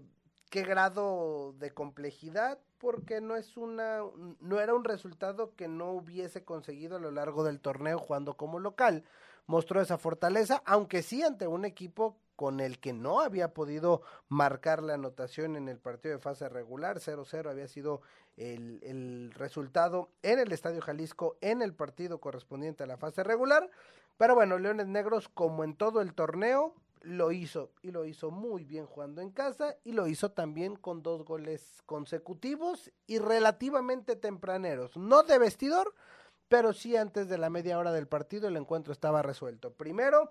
qué 0.50 0.62
grado 0.62 1.54
de 1.58 1.70
complejidad, 1.70 2.58
porque 2.78 3.20
no 3.20 3.36
es 3.36 3.56
una, 3.56 4.00
no 4.40 4.60
era 4.60 4.74
un 4.74 4.84
resultado 4.84 5.54
que 5.56 5.68
no 5.68 5.92
hubiese 5.92 6.44
conseguido 6.44 6.96
a 6.96 7.00
lo 7.00 7.10
largo 7.10 7.44
del 7.44 7.60
torneo 7.60 7.98
jugando 7.98 8.36
como 8.36 8.58
local. 8.58 9.04
Mostró 9.46 9.80
esa 9.80 9.98
fortaleza, 9.98 10.62
aunque 10.66 11.02
sí 11.02 11.22
ante 11.22 11.46
un 11.46 11.64
equipo 11.64 12.16
con 12.36 12.60
el 12.60 12.78
que 12.78 12.92
no 12.92 13.20
había 13.20 13.52
podido 13.52 14.02
marcar 14.28 14.82
la 14.82 14.94
anotación 14.94 15.56
en 15.56 15.68
el 15.68 15.78
partido 15.78 16.14
de 16.14 16.20
fase 16.20 16.48
regular. 16.48 16.98
0-0 16.98 17.50
había 17.50 17.66
sido 17.66 18.00
el, 18.36 18.78
el, 18.84 19.32
resultado 19.34 20.10
en 20.22 20.38
el 20.38 20.52
Estadio 20.52 20.80
Jalisco 20.80 21.36
en 21.40 21.62
el 21.62 21.74
partido 21.74 22.20
correspondiente 22.20 22.84
a 22.84 22.86
la 22.86 22.96
fase 22.96 23.24
regular. 23.24 23.68
Pero 24.18 24.36
bueno, 24.36 24.58
Leones 24.58 24.86
Negros, 24.86 25.28
como 25.28 25.64
en 25.64 25.74
todo 25.74 26.00
el 26.00 26.14
torneo, 26.14 26.74
lo 27.08 27.32
hizo 27.32 27.72
y 27.80 27.90
lo 27.90 28.04
hizo 28.04 28.30
muy 28.30 28.64
bien 28.64 28.84
jugando 28.84 29.22
en 29.22 29.30
casa 29.30 29.76
y 29.82 29.92
lo 29.92 30.06
hizo 30.08 30.30
también 30.30 30.76
con 30.76 31.02
dos 31.02 31.24
goles 31.24 31.82
consecutivos 31.86 32.92
y 33.06 33.18
relativamente 33.18 34.14
tempraneros, 34.14 34.96
no 34.96 35.22
de 35.22 35.38
vestidor, 35.38 35.94
pero 36.48 36.74
sí 36.74 36.96
antes 36.96 37.28
de 37.28 37.38
la 37.38 37.48
media 37.48 37.78
hora 37.78 37.92
del 37.92 38.08
partido 38.08 38.48
el 38.48 38.56
encuentro 38.56 38.92
estaba 38.92 39.22
resuelto. 39.22 39.72
Primero 39.72 40.30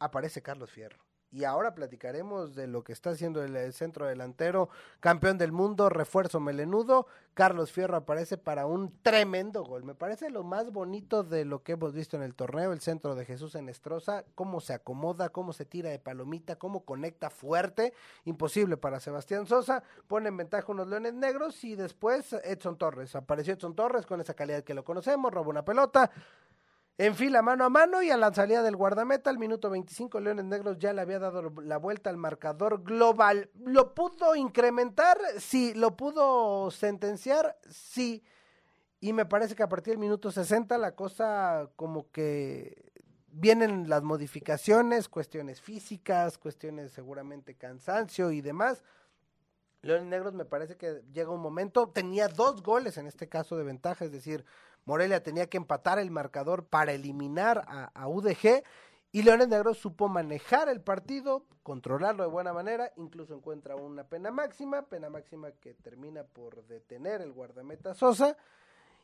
aparece 0.00 0.42
Carlos 0.42 0.70
Fierro. 0.70 1.05
Y 1.36 1.44
ahora 1.44 1.74
platicaremos 1.74 2.54
de 2.54 2.66
lo 2.66 2.82
que 2.82 2.94
está 2.94 3.10
haciendo 3.10 3.44
el, 3.44 3.70
centro 3.74 4.06
delantero, 4.06 4.70
campeón 5.00 5.36
del 5.36 5.52
mundo, 5.52 5.90
refuerzo 5.90 6.40
melenudo. 6.40 7.08
Carlos 7.34 7.70
Fierro 7.70 7.94
aparece 7.98 8.38
para 8.38 8.64
un 8.64 9.02
tremendo 9.02 9.62
gol. 9.62 9.84
Me 9.84 9.94
parece 9.94 10.30
lo 10.30 10.44
más 10.44 10.72
bonito 10.72 11.24
de 11.24 11.44
lo 11.44 11.62
que 11.62 11.72
hemos 11.72 11.92
visto 11.92 12.16
en 12.16 12.22
el 12.22 12.34
torneo, 12.34 12.72
el 12.72 12.80
centro 12.80 13.14
de 13.14 13.26
Jesús 13.26 13.54
en 13.54 13.68
Estroza, 13.68 14.24
cómo 14.34 14.62
se 14.62 14.72
acomoda, 14.72 15.28
cómo 15.28 15.52
se 15.52 15.66
tira 15.66 15.90
de 15.90 15.98
palomita, 15.98 16.56
cómo 16.56 16.86
conecta 16.86 17.28
fuerte. 17.28 17.92
Imposible 18.24 18.78
para 18.78 18.98
Sebastián 18.98 19.44
Sosa. 19.44 19.82
Pone 20.08 20.30
en 20.30 20.38
ventaja 20.38 20.72
unos 20.72 20.88
leones 20.88 21.12
negros 21.12 21.62
y 21.64 21.74
después 21.74 22.32
Edson 22.32 22.78
Torres. 22.78 23.14
Apareció 23.14 23.52
Edson 23.52 23.74
Torres 23.74 24.06
con 24.06 24.22
esa 24.22 24.32
calidad 24.32 24.64
que 24.64 24.72
lo 24.72 24.86
conocemos, 24.86 25.34
roba 25.34 25.50
una 25.50 25.66
pelota 25.66 26.10
en 26.98 27.14
fila 27.14 27.42
mano 27.42 27.64
a 27.64 27.68
mano 27.68 28.02
y 28.02 28.10
a 28.10 28.16
la 28.16 28.32
salida 28.32 28.62
del 28.62 28.76
guardameta, 28.76 29.28
al 29.28 29.38
minuto 29.38 29.68
25, 29.68 30.18
Leones 30.20 30.46
Negros 30.46 30.78
ya 30.78 30.94
le 30.94 31.02
había 31.02 31.18
dado 31.18 31.52
la 31.62 31.76
vuelta 31.76 32.08
al 32.08 32.16
marcador 32.16 32.82
global. 32.82 33.50
¿Lo 33.64 33.94
pudo 33.94 34.34
incrementar? 34.34 35.18
Sí. 35.38 35.74
¿Lo 35.74 35.96
pudo 35.96 36.70
sentenciar? 36.70 37.58
Sí. 37.68 38.24
Y 38.98 39.12
me 39.12 39.26
parece 39.26 39.54
que 39.54 39.62
a 39.62 39.68
partir 39.68 39.92
del 39.92 39.98
minuto 39.98 40.32
60 40.32 40.78
la 40.78 40.94
cosa 40.94 41.68
como 41.76 42.10
que 42.10 42.92
vienen 43.28 43.90
las 43.90 44.02
modificaciones, 44.02 45.10
cuestiones 45.10 45.60
físicas, 45.60 46.38
cuestiones 46.38 46.92
seguramente 46.92 47.54
cansancio 47.54 48.30
y 48.30 48.40
demás. 48.40 48.82
Leones 49.82 50.08
Negros 50.08 50.32
me 50.32 50.46
parece 50.46 50.76
que 50.78 51.02
llega 51.12 51.30
un 51.30 51.42
momento, 51.42 51.90
tenía 51.90 52.28
dos 52.28 52.62
goles 52.62 52.96
en 52.96 53.06
este 53.06 53.28
caso 53.28 53.58
de 53.58 53.64
ventaja, 53.64 54.06
es 54.06 54.12
decir, 54.12 54.46
Morelia 54.86 55.22
tenía 55.22 55.48
que 55.48 55.56
empatar 55.56 55.98
el 55.98 56.10
marcador 56.12 56.64
para 56.64 56.92
eliminar 56.92 57.64
a, 57.66 58.08
UDG 58.08 58.62
y 59.10 59.22
Leones 59.22 59.48
Negros 59.48 59.78
supo 59.78 60.08
manejar 60.08 60.68
el 60.68 60.80
partido, 60.80 61.44
controlarlo 61.64 62.22
de 62.22 62.30
buena 62.30 62.52
manera, 62.52 62.92
incluso 62.96 63.34
encuentra 63.34 63.74
una 63.74 64.04
pena 64.04 64.30
máxima, 64.30 64.82
pena 64.82 65.10
máxima 65.10 65.50
que 65.50 65.74
termina 65.74 66.22
por 66.22 66.64
detener 66.66 67.20
el 67.20 67.32
guardameta 67.32 67.94
Sosa. 67.94 68.36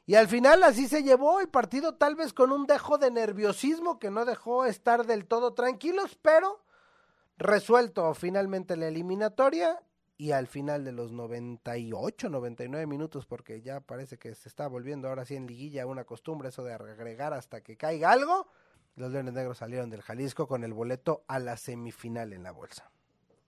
Y 0.07 0.15
al 0.15 0.29
final 0.29 0.63
así 0.63 0.87
se 0.87 1.03
llevó 1.03 1.41
el 1.41 1.49
partido, 1.49 1.97
tal 1.97 2.15
vez 2.15 2.33
con 2.33 2.53
un 2.53 2.67
dejo 2.67 2.99
de 2.99 3.11
nerviosismo 3.11 3.99
que 3.99 4.11
no 4.11 4.25
dejó 4.25 4.65
estar 4.65 5.05
del 5.05 5.27
todo 5.27 5.55
tranquilos, 5.55 6.17
pero 6.23 6.61
resuelto 7.39 8.15
finalmente 8.15 8.77
la 8.77 8.87
eliminatoria 8.87 9.81
y 10.17 10.33
al 10.33 10.47
final 10.47 10.85
de 10.85 10.93
los 10.93 11.13
98, 11.13 12.29
99 12.29 12.87
minutos, 12.87 13.27
porque 13.27 13.63
ya 13.63 13.81
parece 13.81 14.19
que 14.19 14.35
se 14.35 14.49
está 14.49 14.67
volviendo 14.69 15.09
ahora 15.09 15.25
sí 15.25 15.35
en 15.35 15.47
liguilla 15.47 15.87
una 15.87 16.05
costumbre 16.05 16.51
eso 16.51 16.65
de 16.65 16.75
agregar 16.75 17.33
hasta 17.33 17.63
que 17.63 17.77
caiga 17.77 18.13
algo, 18.13 18.49
los 18.95 19.11
Leones 19.11 19.33
Negros 19.35 19.59
salieron 19.59 19.91
del 19.91 20.03
Jalisco 20.03 20.47
con 20.47 20.65
el 20.65 20.75
boleto 20.75 21.25
a 21.27 21.39
la 21.39 21.57
semifinal 21.57 22.33
en 22.33 22.43
la 22.43 22.53
bolsa. 22.53 22.91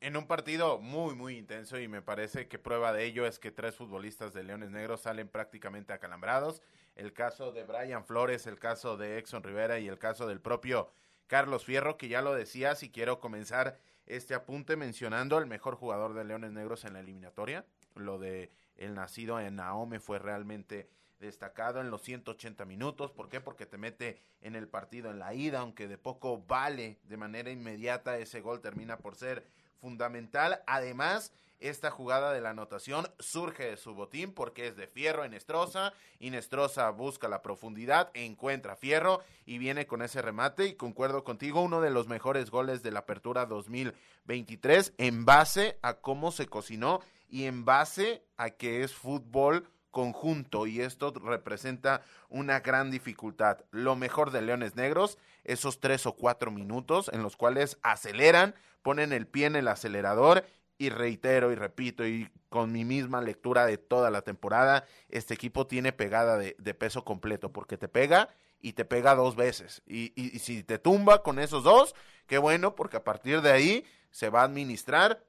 En 0.01 0.17
un 0.17 0.27
partido 0.27 0.79
muy, 0.79 1.15
muy 1.15 1.39
intenso 1.39 1.79
y 1.79 1.89
me 1.89 2.03
parece 2.03 2.47
que 2.47 2.59
prueba 2.59 2.93
de 2.93 3.05
ello 3.05 3.27
es 3.27 3.39
que 3.39 3.51
tres 3.51 3.75
futbolistas 3.75 4.35
de 4.35 4.43
Leones 4.43 4.71
Negros 4.71 5.01
salen 5.01 5.29
prácticamente 5.29 5.95
acalambrados. 5.95 6.61
El 6.95 7.15
caso 7.15 7.53
de 7.53 7.65
Brian 7.65 8.05
Flores, 8.05 8.47
el 8.47 8.59
caso 8.59 8.99
de 8.99 9.19
Exxon 9.19 9.43
Rivera 9.43 9.79
y 9.79 9.89
el 9.89 9.99
caso 9.99 10.27
del 10.27 10.43
propio 10.43 10.91
Carlos 11.27 11.65
Fierro, 11.65 11.97
que 11.97 12.09
ya 12.09 12.21
lo 12.21 12.35
decía, 12.35 12.75
si 12.75 12.91
quiero 12.91 13.19
comenzar 13.19 13.79
este 14.07 14.35
apunte 14.35 14.77
mencionando 14.77 15.37
al 15.37 15.47
mejor 15.47 15.77
jugador 15.77 16.15
de 16.15 16.25
Leones 16.25 16.53
Negros 16.53 16.85
en 16.85 16.95
la 16.95 17.01
eliminatoria. 17.01 17.65
Lo 17.95 18.19
de 18.19 18.51
el 18.77 18.95
nacido 18.95 19.41
en 19.41 19.57
Naome 19.57 20.01
fue 20.01 20.19
realmente 20.19 20.89
destacado 21.21 21.81
en 21.81 21.91
los 21.91 22.03
180 22.03 22.65
minutos. 22.65 23.13
¿Por 23.13 23.29
qué? 23.29 23.41
Porque 23.41 23.67
te 23.67 23.79
mete 23.79 24.21
en 24.41 24.57
el 24.57 24.69
partido 24.69 25.11
en 25.11 25.19
la 25.19 25.35
ida, 25.35 25.61
aunque 25.61 25.89
de 25.89 25.99
poco 25.99 26.43
vale 26.47 26.99
de 27.05 27.17
manera 27.17 27.51
inmediata, 27.51 28.19
ese 28.19 28.41
gol 28.41 28.61
termina 28.61 28.99
por 28.99 29.17
ser 29.17 29.47
fundamental. 29.81 30.63
Además, 30.67 31.33
esta 31.61 31.91
jugada 31.91 32.33
de 32.33 32.41
la 32.41 32.51
anotación 32.51 33.07
surge 33.19 33.65
de 33.71 33.77
su 33.77 33.95
botín 33.95 34.33
porque 34.33 34.67
es 34.67 34.77
de 34.77 34.87
Fierro 34.87 35.25
en 35.25 35.35
Estroza. 35.35 35.93
Y 36.19 36.31
Nestroza 36.31 36.91
busca 36.91 37.29
la 37.29 37.43
profundidad, 37.43 38.11
encuentra 38.15 38.77
Fierro 38.77 39.21
y 39.47 39.59
viene 39.59 39.87
con 39.87 40.03
ese 40.03 40.23
remate. 40.23 40.67
Y 40.67 40.75
concuerdo 40.75 41.25
contigo, 41.25 41.61
uno 41.61 41.81
de 41.81 41.91
los 41.91 42.09
mejores 42.09 42.51
goles 42.51 42.83
de 42.83 42.91
la 42.91 43.01
apertura 43.01 43.47
2023 43.47 44.95
en 44.99 45.25
base 45.25 45.79
a 45.83 45.95
cómo 45.95 46.33
se 46.33 46.47
cocinó 46.47 47.01
y 47.29 47.45
en 47.45 47.65
base 47.65 48.23
a 48.37 48.51
que 48.51 48.83
es 48.83 48.95
fútbol 48.95 49.69
conjunto 49.95 50.67
y 50.67 50.81
esto 50.81 51.15
representa 51.25 52.03
una 52.29 52.61
gran 52.61 52.91
dificultad. 52.91 53.61
Lo 53.71 53.97
mejor 53.97 54.33
de 54.33 54.43
Leones 54.43 54.75
Negros, 54.75 55.19
esos 55.45 55.81
tres 55.81 56.05
o 56.05 56.15
cuatro 56.15 56.51
minutos 56.51 57.09
en 57.13 57.23
los 57.23 57.37
cuales 57.37 57.79
aceleran, 57.83 58.55
ponen 58.83 59.13
el 59.13 59.27
pie 59.27 59.47
en 59.47 59.57
el 59.57 59.69
acelerador 59.69 60.45
y 60.79 60.89
reitero 60.89 61.53
y 61.53 61.55
repito 61.55 62.07
y 62.07 62.29
con 62.49 62.73
mi 62.73 62.85
misma 62.85 63.21
lectura 63.21 63.67
de 63.67 63.79
toda 63.79 64.11
la 64.11 64.23
temporada, 64.23 64.85
este 65.09 65.35
equipo 65.35 65.67
tiene 65.67 65.93
pegada 65.93 66.39
de, 66.39 66.55
peso 66.75 67.05
completo 67.05 67.53
porque 67.53 67.77
te 67.77 67.89
pega 67.89 68.29
y 68.61 68.75
te 68.75 68.85
pega 68.85 69.15
dos 69.15 69.37
veces. 69.37 69.83
Y, 69.87 70.13
y, 70.15 70.39
si 70.39 70.63
te 70.63 70.79
tumba 70.79 71.23
con 71.23 71.39
esos 71.39 71.65
dos, 71.65 71.95
qué 72.27 72.39
bueno 72.39 72.75
porque 72.75 72.97
a 72.97 73.05
partir 73.05 73.43
de 73.43 73.53
ahí 73.53 73.85
se 74.11 74.31
va 74.31 74.43
a 74.43 74.45
administrar 74.45 75.25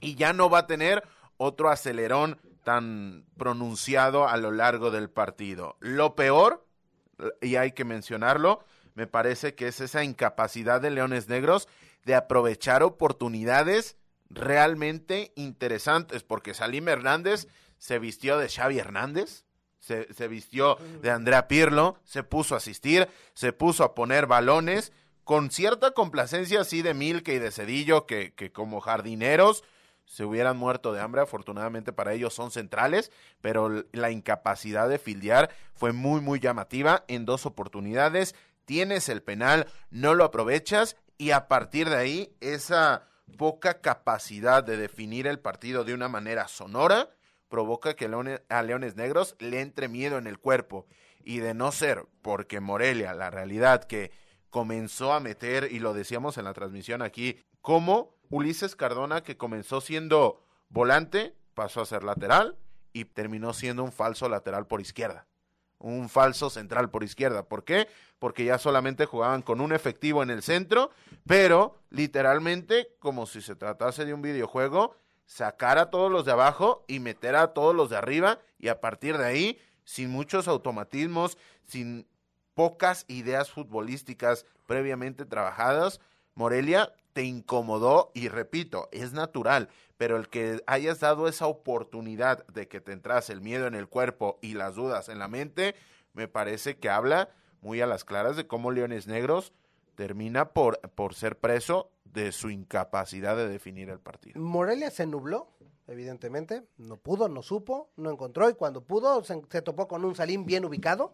y 0.00 0.14
ya 0.14 0.32
no 0.32 0.48
va 0.48 0.60
a 0.60 0.66
tener 0.66 1.02
otro 1.36 1.70
acelerón 1.70 2.38
tan 2.64 3.24
pronunciado 3.36 4.28
a 4.28 4.36
lo 4.36 4.50
largo 4.50 4.90
del 4.90 5.10
partido. 5.10 5.76
Lo 5.80 6.14
peor, 6.14 6.66
y 7.40 7.56
hay 7.56 7.72
que 7.72 7.84
mencionarlo, 7.84 8.64
me 8.94 9.06
parece 9.06 9.54
que 9.54 9.68
es 9.68 9.80
esa 9.80 10.02
incapacidad 10.02 10.80
de 10.80 10.90
Leones 10.90 11.28
Negros 11.28 11.68
de 12.04 12.14
aprovechar 12.14 12.82
oportunidades 12.82 13.96
realmente 14.30 15.32
interesantes, 15.36 16.22
porque 16.22 16.54
Salim 16.54 16.88
Hernández 16.88 17.48
se 17.78 17.98
vistió 17.98 18.38
de 18.38 18.48
Xavi 18.48 18.78
Hernández, 18.78 19.44
se, 19.78 20.12
se 20.12 20.28
vistió 20.28 20.76
de 21.00 21.10
Andrea 21.10 21.48
Pirlo, 21.48 21.98
se 22.04 22.22
puso 22.22 22.54
a 22.54 22.58
asistir, 22.58 23.08
se 23.34 23.52
puso 23.52 23.84
a 23.84 23.94
poner 23.94 24.26
balones, 24.26 24.92
con 25.24 25.50
cierta 25.50 25.90
complacencia 25.92 26.62
así 26.62 26.82
de 26.82 26.94
Milke 26.94 27.34
y 27.34 27.38
de 27.38 27.50
Cedillo, 27.50 28.06
que, 28.06 28.32
que 28.34 28.50
como 28.50 28.80
jardineros 28.80 29.62
se 30.08 30.24
hubieran 30.24 30.56
muerto 30.56 30.92
de 30.92 31.00
hambre, 31.00 31.20
afortunadamente 31.20 31.92
para 31.92 32.14
ellos 32.14 32.32
son 32.32 32.50
centrales, 32.50 33.12
pero 33.42 33.84
la 33.92 34.10
incapacidad 34.10 34.88
de 34.88 34.98
fildear 34.98 35.50
fue 35.74 35.92
muy, 35.92 36.22
muy 36.22 36.40
llamativa 36.40 37.04
en 37.08 37.26
dos 37.26 37.44
oportunidades. 37.44 38.34
Tienes 38.64 39.10
el 39.10 39.22
penal, 39.22 39.66
no 39.90 40.14
lo 40.14 40.24
aprovechas 40.24 40.96
y 41.18 41.32
a 41.32 41.46
partir 41.46 41.90
de 41.90 41.96
ahí 41.96 42.32
esa 42.40 43.06
poca 43.36 43.80
capacidad 43.80 44.64
de 44.64 44.76
definir 44.76 45.26
el 45.26 45.38
partido 45.38 45.84
de 45.84 45.94
una 45.94 46.08
manera 46.08 46.48
sonora 46.48 47.10
provoca 47.48 47.94
que 47.94 48.06
a 48.48 48.62
Leones 48.62 48.96
Negros 48.96 49.36
le 49.38 49.60
entre 49.60 49.88
miedo 49.88 50.18
en 50.18 50.26
el 50.26 50.38
cuerpo 50.38 50.86
y 51.24 51.38
de 51.38 51.54
no 51.54 51.72
ser 51.72 52.06
porque 52.22 52.60
Morelia, 52.60 53.14
la 53.14 53.30
realidad 53.30 53.84
que 53.84 54.12
comenzó 54.50 55.12
a 55.12 55.20
meter, 55.20 55.68
y 55.70 55.78
lo 55.78 55.92
decíamos 55.92 56.38
en 56.38 56.44
la 56.44 56.54
transmisión 56.54 57.02
aquí, 57.02 57.40
como 57.60 58.16
Ulises 58.30 58.76
Cardona, 58.76 59.22
que 59.22 59.36
comenzó 59.36 59.80
siendo 59.80 60.42
volante, 60.68 61.34
pasó 61.54 61.80
a 61.80 61.86
ser 61.86 62.02
lateral 62.02 62.56
y 62.92 63.04
terminó 63.04 63.52
siendo 63.52 63.84
un 63.84 63.92
falso 63.92 64.28
lateral 64.28 64.66
por 64.66 64.80
izquierda. 64.80 65.26
Un 65.78 66.08
falso 66.08 66.50
central 66.50 66.90
por 66.90 67.04
izquierda. 67.04 67.44
¿Por 67.44 67.64
qué? 67.64 67.88
Porque 68.18 68.44
ya 68.44 68.58
solamente 68.58 69.06
jugaban 69.06 69.42
con 69.42 69.60
un 69.60 69.72
efectivo 69.72 70.22
en 70.22 70.30
el 70.30 70.42
centro, 70.42 70.90
pero 71.26 71.76
literalmente, 71.90 72.96
como 72.98 73.26
si 73.26 73.40
se 73.40 73.54
tratase 73.54 74.04
de 74.04 74.14
un 74.14 74.22
videojuego, 74.22 74.96
sacar 75.26 75.78
a 75.78 75.90
todos 75.90 76.10
los 76.10 76.24
de 76.24 76.32
abajo 76.32 76.84
y 76.88 77.00
meter 77.00 77.36
a 77.36 77.52
todos 77.52 77.76
los 77.76 77.90
de 77.90 77.96
arriba 77.96 78.40
y 78.58 78.68
a 78.68 78.80
partir 78.80 79.18
de 79.18 79.26
ahí, 79.26 79.58
sin 79.84 80.10
muchos 80.10 80.48
automatismos, 80.48 81.38
sin 81.64 82.06
pocas 82.54 83.04
ideas 83.08 83.50
futbolísticas 83.50 84.46
previamente 84.66 85.24
trabajadas, 85.24 86.00
Morelia 86.34 86.92
te 87.12 87.22
incomodó 87.22 88.10
y 88.14 88.28
repito, 88.28 88.88
es 88.90 89.12
natural, 89.12 89.68
pero 89.98 90.16
el 90.16 90.28
que 90.28 90.62
hayas 90.66 91.00
dado 91.00 91.28
esa 91.28 91.46
oportunidad 91.48 92.46
de 92.46 92.68
que 92.68 92.80
te 92.80 92.92
entrase 92.92 93.32
el 93.32 93.42
miedo 93.42 93.66
en 93.66 93.74
el 93.74 93.88
cuerpo 93.88 94.38
y 94.40 94.54
las 94.54 94.76
dudas 94.76 95.08
en 95.08 95.18
la 95.18 95.28
mente, 95.28 95.74
me 96.14 96.28
parece 96.28 96.78
que 96.78 96.88
habla 96.88 97.30
muy 97.60 97.80
a 97.80 97.86
las 97.86 98.04
claras 98.04 98.36
de 98.36 98.46
cómo 98.46 98.70
Leones 98.70 99.08
Negros 99.08 99.52
termina 99.96 100.50
por, 100.50 100.78
por 100.92 101.14
ser 101.14 101.38
preso 101.38 101.90
de 102.04 102.30
su 102.30 102.48
incapacidad 102.50 103.36
de 103.36 103.48
definir 103.48 103.90
el 103.90 103.98
partido. 103.98 104.40
Morelia 104.40 104.92
se 104.92 105.04
nubló, 105.04 105.48
evidentemente, 105.88 106.62
no 106.76 106.96
pudo, 106.96 107.28
no 107.28 107.42
supo, 107.42 107.90
no 107.96 108.10
encontró 108.12 108.48
y 108.48 108.54
cuando 108.54 108.84
pudo 108.84 109.24
se, 109.24 109.42
se 109.50 109.62
topó 109.62 109.88
con 109.88 110.04
un 110.04 110.14
Salim 110.14 110.46
bien 110.46 110.64
ubicado 110.64 111.12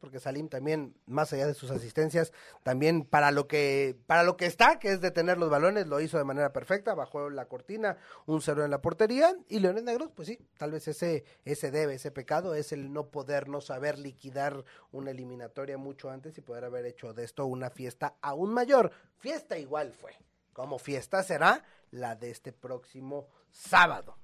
porque 0.00 0.20
Salim 0.20 0.48
también, 0.48 0.94
más 1.06 1.32
allá 1.32 1.46
de 1.46 1.54
sus 1.54 1.70
asistencias, 1.70 2.32
también 2.62 3.04
para 3.04 3.30
lo 3.30 3.46
que 3.48 3.96
para 4.06 4.22
lo 4.22 4.36
que 4.36 4.46
está, 4.46 4.78
que 4.78 4.92
es 4.92 5.00
detener 5.00 5.38
los 5.38 5.50
balones, 5.50 5.86
lo 5.86 6.00
hizo 6.00 6.18
de 6.18 6.24
manera 6.24 6.52
perfecta, 6.52 6.94
bajó 6.94 7.30
la 7.30 7.46
cortina, 7.46 7.96
un 8.26 8.40
cero 8.42 8.64
en 8.64 8.70
la 8.70 8.82
portería, 8.82 9.34
y 9.48 9.60
Leones 9.60 9.84
Negros, 9.84 10.10
pues 10.14 10.28
sí, 10.28 10.38
tal 10.56 10.72
vez 10.72 10.88
ese, 10.88 11.24
ese 11.44 11.70
debe, 11.70 11.94
ese 11.94 12.10
pecado, 12.10 12.54
es 12.54 12.72
el 12.72 12.92
no 12.92 13.08
poder, 13.08 13.48
no 13.48 13.60
saber 13.60 13.98
liquidar 13.98 14.64
una 14.92 15.10
eliminatoria 15.10 15.78
mucho 15.78 16.10
antes 16.10 16.36
y 16.38 16.40
poder 16.40 16.64
haber 16.64 16.86
hecho 16.86 17.14
de 17.14 17.24
esto 17.24 17.46
una 17.46 17.70
fiesta 17.70 18.16
aún 18.20 18.52
mayor. 18.52 18.90
Fiesta 19.18 19.58
igual 19.58 19.92
fue. 19.92 20.12
Como 20.52 20.78
fiesta 20.78 21.22
será 21.22 21.64
la 21.90 22.16
de 22.16 22.30
este 22.30 22.52
próximo 22.52 23.28
sábado. 23.50 24.16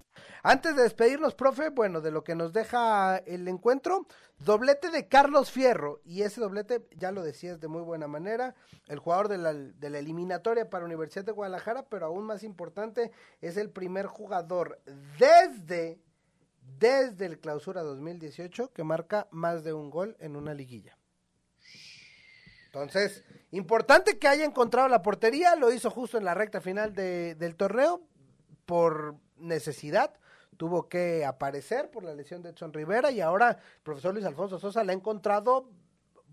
Antes 0.42 0.76
de 0.76 0.82
despedirnos, 0.82 1.34
profe, 1.34 1.70
bueno, 1.70 2.00
de 2.00 2.10
lo 2.10 2.22
que 2.24 2.34
nos 2.34 2.52
deja 2.52 3.16
el 3.18 3.48
encuentro, 3.48 4.06
doblete 4.38 4.90
de 4.90 5.08
Carlos 5.08 5.50
Fierro, 5.50 6.00
y 6.04 6.22
ese 6.22 6.40
doblete, 6.40 6.86
ya 6.96 7.12
lo 7.12 7.22
decías 7.22 7.60
de 7.60 7.68
muy 7.68 7.82
buena 7.82 8.06
manera, 8.06 8.54
el 8.88 8.98
jugador 8.98 9.28
de 9.28 9.38
la, 9.38 9.52
de 9.54 9.90
la 9.90 9.98
eliminatoria 9.98 10.68
para 10.68 10.84
Universidad 10.84 11.24
de 11.24 11.32
Guadalajara, 11.32 11.86
pero 11.88 12.06
aún 12.06 12.24
más 12.24 12.42
importante, 12.42 13.10
es 13.40 13.56
el 13.56 13.70
primer 13.70 14.06
jugador 14.06 14.80
desde, 15.18 16.00
desde 16.78 17.26
el 17.26 17.38
clausura 17.38 17.82
2018 17.82 18.72
que 18.72 18.84
marca 18.84 19.28
más 19.30 19.64
de 19.64 19.72
un 19.72 19.90
gol 19.90 20.16
en 20.20 20.36
una 20.36 20.54
liguilla. 20.54 20.98
Entonces, 22.66 23.22
importante 23.52 24.18
que 24.18 24.26
haya 24.26 24.44
encontrado 24.44 24.88
la 24.88 25.00
portería, 25.00 25.54
lo 25.54 25.72
hizo 25.72 25.90
justo 25.90 26.18
en 26.18 26.24
la 26.24 26.34
recta 26.34 26.60
final 26.60 26.92
de, 26.92 27.36
del 27.36 27.54
torneo, 27.54 28.02
por 28.66 29.14
necesidad 29.36 30.14
tuvo 30.56 30.88
que 30.88 31.24
aparecer 31.24 31.90
por 31.90 32.04
la 32.04 32.14
lesión 32.14 32.42
de 32.42 32.50
Edson 32.50 32.72
Rivera 32.72 33.10
y 33.10 33.20
ahora 33.20 33.50
el 33.50 33.82
profesor 33.82 34.14
Luis 34.14 34.26
Alfonso 34.26 34.58
Sosa 34.58 34.84
le 34.84 34.92
ha 34.92 34.94
encontrado 34.94 35.68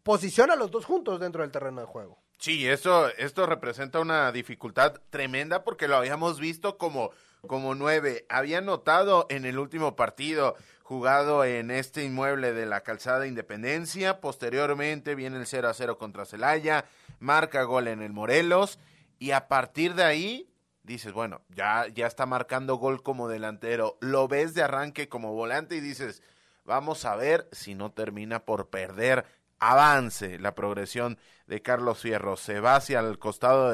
posición 0.03 0.51
a 0.51 0.55
los 0.55 0.71
dos 0.71 0.85
juntos 0.85 1.19
dentro 1.19 1.41
del 1.41 1.51
terreno 1.51 1.81
de 1.81 1.87
juego. 1.87 2.17
Sí, 2.37 2.67
eso, 2.67 3.09
esto 3.17 3.45
representa 3.45 3.99
una 3.99 4.31
dificultad 4.31 4.99
tremenda 5.11 5.63
porque 5.63 5.87
lo 5.87 5.95
habíamos 5.95 6.39
visto 6.39 6.77
como, 6.77 7.11
como 7.45 7.75
nueve. 7.75 8.25
Había 8.29 8.61
notado 8.61 9.27
en 9.29 9.45
el 9.45 9.59
último 9.59 9.95
partido 9.95 10.55
jugado 10.81 11.45
en 11.45 11.69
este 11.69 12.03
inmueble 12.03 12.51
de 12.53 12.65
la 12.65 12.81
calzada 12.81 13.27
Independencia. 13.27 14.21
Posteriormente 14.21 15.13
viene 15.13 15.37
el 15.37 15.45
0 15.45 15.69
a 15.69 15.73
0 15.75 15.99
contra 15.99 16.25
Celaya, 16.25 16.85
marca 17.19 17.61
gol 17.63 17.87
en 17.87 18.01
el 18.01 18.11
Morelos 18.11 18.79
y 19.19 19.31
a 19.31 19.47
partir 19.47 19.93
de 19.93 20.03
ahí 20.03 20.50
dices, 20.83 21.13
bueno, 21.13 21.41
ya, 21.49 21.87
ya 21.87 22.07
está 22.07 22.25
marcando 22.25 22.75
gol 22.75 23.03
como 23.03 23.27
delantero, 23.27 23.97
lo 24.01 24.27
ves 24.27 24.53
de 24.53 24.63
arranque 24.63 25.09
como 25.09 25.33
volante 25.33 25.75
y 25.75 25.79
dices, 25.79 26.23
vamos 26.65 27.05
a 27.05 27.15
ver 27.15 27.47
si 27.51 27.75
no 27.75 27.91
termina 27.91 28.45
por 28.45 28.69
perder 28.69 29.25
avance 29.59 30.39
la 30.39 30.55
progresión 30.55 31.17
de 31.47 31.61
Carlos 31.61 31.99
Fierro. 31.99 32.35
Se 32.35 32.59
va 32.59 32.75
hacia 32.75 32.99
el 32.99 33.19
costado 33.19 33.71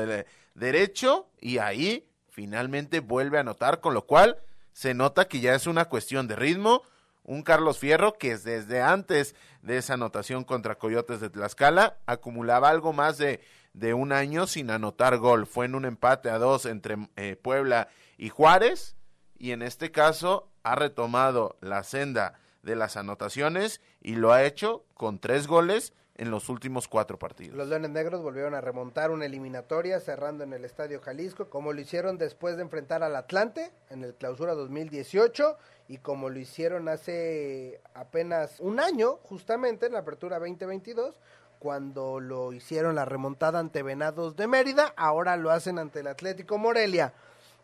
derecho 0.54 1.30
y 1.40 1.58
ahí 1.60 2.08
finalmente 2.30 3.00
vuelve 3.00 3.38
a 3.38 3.42
anotar, 3.42 3.80
con 3.80 3.94
lo 3.94 4.06
cual 4.06 4.38
se 4.74 4.94
nota 4.94 5.28
que 5.28 5.40
ya 5.40 5.56
es 5.56 5.66
una 5.66 5.86
cuestión 5.86 6.28
de 6.28 6.36
ritmo. 6.36 6.84
Un 7.24 7.42
Carlos 7.42 7.80
Fierro 7.80 8.14
que 8.14 8.38
desde 8.38 8.82
antes 8.82 9.36
de 9.62 9.78
esa 9.78 9.96
anotación 9.96 10.44
contra 10.44 10.78
Coyotes 10.78 11.20
de 11.20 11.30
Tlaxcala 11.30 11.98
acumulaba 12.06 12.70
algo 12.70 12.94
más 12.94 13.18
de 13.18 13.42
de 13.80 13.94
un 13.94 14.12
año 14.12 14.48
sin 14.48 14.72
anotar 14.72 15.18
gol. 15.18 15.46
Fue 15.46 15.66
en 15.66 15.76
un 15.76 15.86
empate 15.86 16.30
a 16.30 16.40
dos 16.40 16.66
entre 16.66 16.98
eh, 17.16 17.36
Puebla 17.36 17.90
y 18.18 18.30
Juárez 18.30 18.96
y 19.38 19.52
en 19.52 19.62
este 19.62 19.92
caso 19.92 20.50
ha 20.64 20.76
retomado 20.76 21.58
la 21.62 21.84
senda 21.84 22.40
de 22.64 22.76
las 22.76 22.98
anotaciones 22.98 23.82
y 24.02 24.16
lo 24.16 24.34
ha 24.34 24.44
hecho 24.44 24.86
con 24.94 25.20
tres 25.20 25.48
goles 25.48 25.94
en 26.16 26.32
los 26.32 26.50
últimos 26.50 26.88
cuatro 26.88 27.20
partidos. 27.20 27.56
Los 27.56 27.68
Leones 27.68 27.92
Negros 27.92 28.24
volvieron 28.24 28.56
a 28.56 28.62
remontar 28.62 29.12
una 29.12 29.26
eliminatoria 29.26 30.00
cerrando 30.00 30.44
en 30.44 30.52
el 30.54 30.66
Estadio 30.66 31.00
Jalisco, 31.00 31.48
como 31.50 31.74
lo 31.74 31.80
hicieron 31.80 32.18
después 32.18 32.58
de 32.58 32.64
enfrentar 32.64 33.04
al 33.04 33.16
Atlante 33.16 33.72
en 33.92 34.04
el 34.04 34.16
Clausura 34.16 34.56
2018 34.56 35.58
y 35.88 36.00
como 36.00 36.30
lo 36.30 36.40
hicieron 36.40 36.90
hace 36.90 37.82
apenas 37.94 38.60
un 38.60 38.80
año, 38.80 39.18
justamente 39.24 39.86
en 39.86 39.94
la 39.94 40.00
Apertura 40.00 40.40
2022, 40.40 41.20
cuando 41.60 42.20
lo 42.20 42.54
hicieron 42.54 42.96
la 42.96 43.06
remontada 43.06 43.60
ante 43.60 43.84
Venados 43.84 44.36
de 44.36 44.48
Mérida, 44.48 44.94
ahora 44.96 45.38
lo 45.38 45.52
hacen 45.52 45.80
ante 45.80 46.02
el 46.02 46.08
Atlético 46.08 46.58
Morelia. 46.58 47.14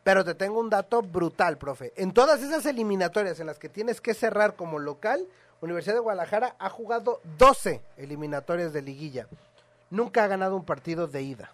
Pero 0.03 0.25
te 0.25 0.35
tengo 0.35 0.59
un 0.59 0.69
dato 0.69 1.01
brutal, 1.01 1.57
profe. 1.57 1.93
En 1.95 2.11
todas 2.11 2.41
esas 2.41 2.65
eliminatorias 2.65 3.39
en 3.39 3.47
las 3.47 3.57
que 3.57 3.69
tienes 3.69 4.01
que 4.01 4.13
cerrar 4.13 4.55
como 4.55 4.79
local, 4.79 5.27
Universidad 5.61 5.95
de 5.95 6.01
Guadalajara 6.01 6.55
ha 6.59 6.69
jugado 6.69 7.21
12 7.37 7.81
eliminatorias 7.95 8.73
de 8.73 8.81
liguilla. 8.81 9.27
Nunca 9.89 10.23
ha 10.25 10.27
ganado 10.27 10.57
un 10.57 10.65
partido 10.65 11.07
de 11.07 11.21
ida. 11.21 11.51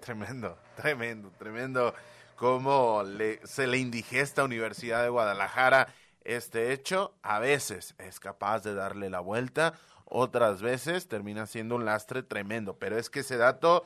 Tremendo, 0.00 0.56
tremendo, 0.74 1.30
tremendo 1.38 1.94
cómo 2.34 3.04
le, 3.04 3.46
se 3.46 3.66
le 3.66 3.78
indigesta 3.78 4.42
a 4.42 4.44
Universidad 4.44 5.02
de 5.02 5.08
Guadalajara 5.08 5.86
este 6.24 6.72
hecho. 6.72 7.14
A 7.22 7.38
veces 7.38 7.94
es 7.98 8.18
capaz 8.18 8.64
de 8.64 8.74
darle 8.74 9.08
la 9.10 9.20
vuelta, 9.20 9.74
otras 10.08 10.62
veces 10.62 11.08
termina 11.08 11.46
siendo 11.46 11.76
un 11.76 11.84
lastre 11.84 12.22
tremendo, 12.22 12.78
pero 12.78 12.98
es 12.98 13.10
que 13.10 13.20
ese 13.20 13.36
dato 13.36 13.84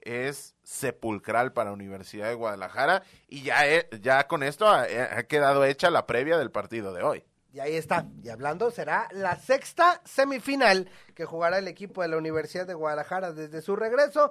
es 0.00 0.54
sepulcral 0.62 1.52
para 1.52 1.72
Universidad 1.72 2.28
de 2.28 2.34
Guadalajara 2.34 3.02
y 3.28 3.42
ya, 3.42 3.64
ya 4.00 4.28
con 4.28 4.42
esto 4.42 4.68
ha, 4.68 4.86
quedado 5.24 5.64
hecha 5.64 5.90
la 5.90 6.06
previa 6.06 6.38
del 6.38 6.52
partido 6.52 6.92
de 6.92 7.02
hoy. 7.02 7.24
Y 7.52 7.58
ahí 7.58 7.74
está. 7.74 8.06
Y 8.22 8.28
hablando, 8.28 8.70
será 8.70 9.08
la 9.12 9.36
sexta 9.36 10.02
semifinal 10.04 10.88
que 11.14 11.24
jugará 11.24 11.58
el 11.58 11.68
equipo 11.68 12.02
de 12.02 12.08
la 12.08 12.18
Universidad 12.18 12.66
de 12.66 12.74
Guadalajara 12.74 13.32
desde 13.32 13.62
su 13.62 13.74
regreso. 13.76 14.30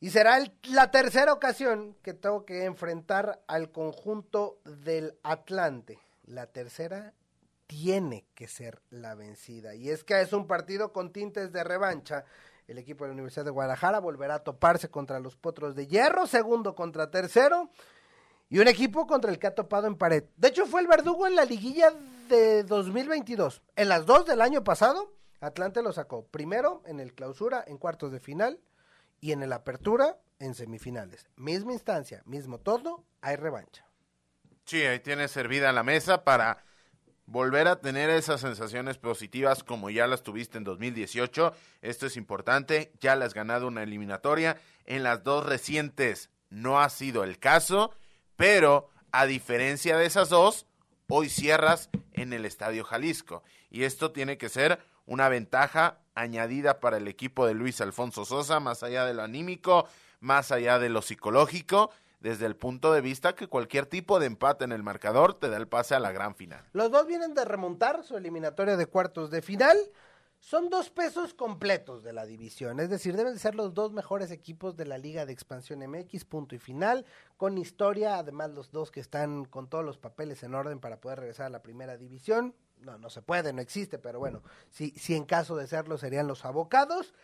Y 0.00 0.10
será 0.10 0.38
la 0.70 0.90
tercera 0.92 1.32
ocasión 1.32 1.96
que 2.02 2.14
tengo 2.14 2.44
que 2.44 2.64
enfrentar 2.64 3.42
al 3.48 3.72
conjunto 3.72 4.60
del 4.64 5.18
Atlante. 5.24 5.98
La 6.24 6.46
tercera 6.46 7.12
tiene 7.68 8.26
que 8.34 8.48
ser 8.48 8.82
la 8.90 9.14
vencida. 9.14 9.76
Y 9.76 9.90
es 9.90 10.02
que 10.02 10.20
es 10.20 10.32
un 10.32 10.48
partido 10.48 10.92
con 10.92 11.12
tintes 11.12 11.52
de 11.52 11.62
revancha. 11.62 12.24
El 12.66 12.78
equipo 12.78 13.04
de 13.04 13.10
la 13.10 13.14
Universidad 13.14 13.44
de 13.44 13.50
Guadalajara 13.50 14.00
volverá 14.00 14.36
a 14.36 14.38
toparse 14.42 14.90
contra 14.90 15.20
los 15.20 15.36
Potros 15.36 15.76
de 15.76 15.86
Hierro, 15.86 16.26
segundo 16.26 16.74
contra 16.74 17.10
tercero. 17.10 17.70
y 18.50 18.58
un 18.58 18.66
equipo 18.68 19.06
contra 19.06 19.30
el 19.30 19.38
que 19.38 19.46
ha 19.46 19.54
topado 19.54 19.86
en 19.86 19.96
pared. 19.96 20.24
De 20.38 20.48
hecho, 20.48 20.64
fue 20.64 20.80
el 20.80 20.86
verdugo 20.86 21.26
en 21.26 21.36
la 21.36 21.44
liguilla 21.44 21.92
de 22.30 22.64
2022. 22.64 23.60
En 23.76 23.90
las 23.90 24.06
dos 24.06 24.24
del 24.24 24.40
año 24.40 24.64
pasado, 24.64 25.12
Atlante 25.40 25.82
lo 25.82 25.92
sacó 25.92 26.26
primero 26.26 26.82
en 26.86 26.98
el 26.98 27.12
clausura, 27.12 27.62
en 27.66 27.76
cuartos 27.76 28.10
de 28.10 28.20
final, 28.20 28.58
y 29.20 29.32
en 29.32 29.42
el 29.42 29.52
apertura, 29.52 30.16
en 30.38 30.54
semifinales. 30.54 31.28
Misma 31.36 31.74
instancia, 31.74 32.22
mismo 32.24 32.58
todo, 32.58 33.04
hay 33.20 33.36
revancha. 33.36 33.84
Sí, 34.64 34.80
ahí 34.80 35.00
tienes 35.00 35.30
servida 35.30 35.70
la 35.72 35.82
mesa 35.82 36.24
para 36.24 36.64
volver 37.28 37.68
a 37.68 37.76
tener 37.76 38.08
esas 38.08 38.40
sensaciones 38.40 38.96
positivas 38.96 39.62
como 39.62 39.90
ya 39.90 40.06
las 40.06 40.22
tuviste 40.22 40.56
en 40.56 40.64
2018. 40.64 41.52
Esto 41.82 42.06
es 42.06 42.16
importante, 42.16 42.90
ya 43.00 43.16
le 43.16 43.26
has 43.26 43.34
ganado 43.34 43.68
una 43.68 43.82
eliminatoria. 43.82 44.58
En 44.86 45.02
las 45.02 45.22
dos 45.24 45.44
recientes 45.44 46.30
no 46.48 46.80
ha 46.80 46.88
sido 46.88 47.24
el 47.24 47.38
caso, 47.38 47.92
pero 48.36 48.88
a 49.12 49.26
diferencia 49.26 49.98
de 49.98 50.06
esas 50.06 50.30
dos, 50.30 50.66
hoy 51.06 51.28
cierras 51.28 51.90
en 52.14 52.32
el 52.32 52.46
Estadio 52.46 52.82
Jalisco. 52.82 53.42
Y 53.70 53.82
esto 53.84 54.10
tiene 54.10 54.38
que 54.38 54.48
ser 54.48 54.78
una 55.04 55.28
ventaja 55.28 55.98
añadida 56.14 56.80
para 56.80 56.96
el 56.96 57.08
equipo 57.08 57.46
de 57.46 57.52
Luis 57.52 57.82
Alfonso 57.82 58.24
Sosa, 58.24 58.58
más 58.58 58.82
allá 58.82 59.04
de 59.04 59.12
lo 59.12 59.22
anímico, 59.22 59.86
más 60.20 60.50
allá 60.50 60.78
de 60.78 60.88
lo 60.88 61.02
psicológico 61.02 61.90
desde 62.20 62.46
el 62.46 62.56
punto 62.56 62.92
de 62.92 63.00
vista 63.00 63.34
que 63.34 63.46
cualquier 63.46 63.86
tipo 63.86 64.18
de 64.18 64.26
empate 64.26 64.64
en 64.64 64.72
el 64.72 64.82
marcador 64.82 65.34
te 65.34 65.48
da 65.48 65.56
el 65.56 65.68
pase 65.68 65.94
a 65.94 66.00
la 66.00 66.12
gran 66.12 66.34
final. 66.34 66.64
Los 66.72 66.90
dos 66.90 67.06
vienen 67.06 67.34
de 67.34 67.44
remontar 67.44 68.02
su 68.04 68.16
eliminatoria 68.16 68.76
de 68.76 68.86
cuartos 68.86 69.30
de 69.30 69.42
final. 69.42 69.76
Son 70.40 70.70
dos 70.70 70.90
pesos 70.90 71.34
completos 71.34 72.04
de 72.04 72.12
la 72.12 72.24
división, 72.24 72.78
es 72.78 72.90
decir, 72.90 73.16
deben 73.16 73.34
de 73.34 73.40
ser 73.40 73.56
los 73.56 73.74
dos 73.74 73.92
mejores 73.92 74.30
equipos 74.30 74.76
de 74.76 74.86
la 74.86 74.96
Liga 74.96 75.26
de 75.26 75.32
Expansión 75.32 75.80
MX, 75.80 76.24
punto 76.24 76.54
y 76.54 76.58
final, 76.58 77.04
con 77.36 77.58
historia, 77.58 78.18
además 78.18 78.50
los 78.50 78.70
dos 78.70 78.92
que 78.92 79.00
están 79.00 79.46
con 79.46 79.68
todos 79.68 79.84
los 79.84 79.98
papeles 79.98 80.44
en 80.44 80.54
orden 80.54 80.78
para 80.78 81.00
poder 81.00 81.18
regresar 81.18 81.46
a 81.46 81.50
la 81.50 81.60
primera 81.60 81.96
división. 81.96 82.54
No, 82.78 82.98
no 82.98 83.10
se 83.10 83.20
puede, 83.20 83.52
no 83.52 83.60
existe, 83.60 83.98
pero 83.98 84.20
bueno, 84.20 84.44
si, 84.70 84.90
si 84.90 85.16
en 85.16 85.24
caso 85.24 85.56
de 85.56 85.66
serlo 85.66 85.98
serían 85.98 86.28
los 86.28 86.44
abocados. 86.44 87.14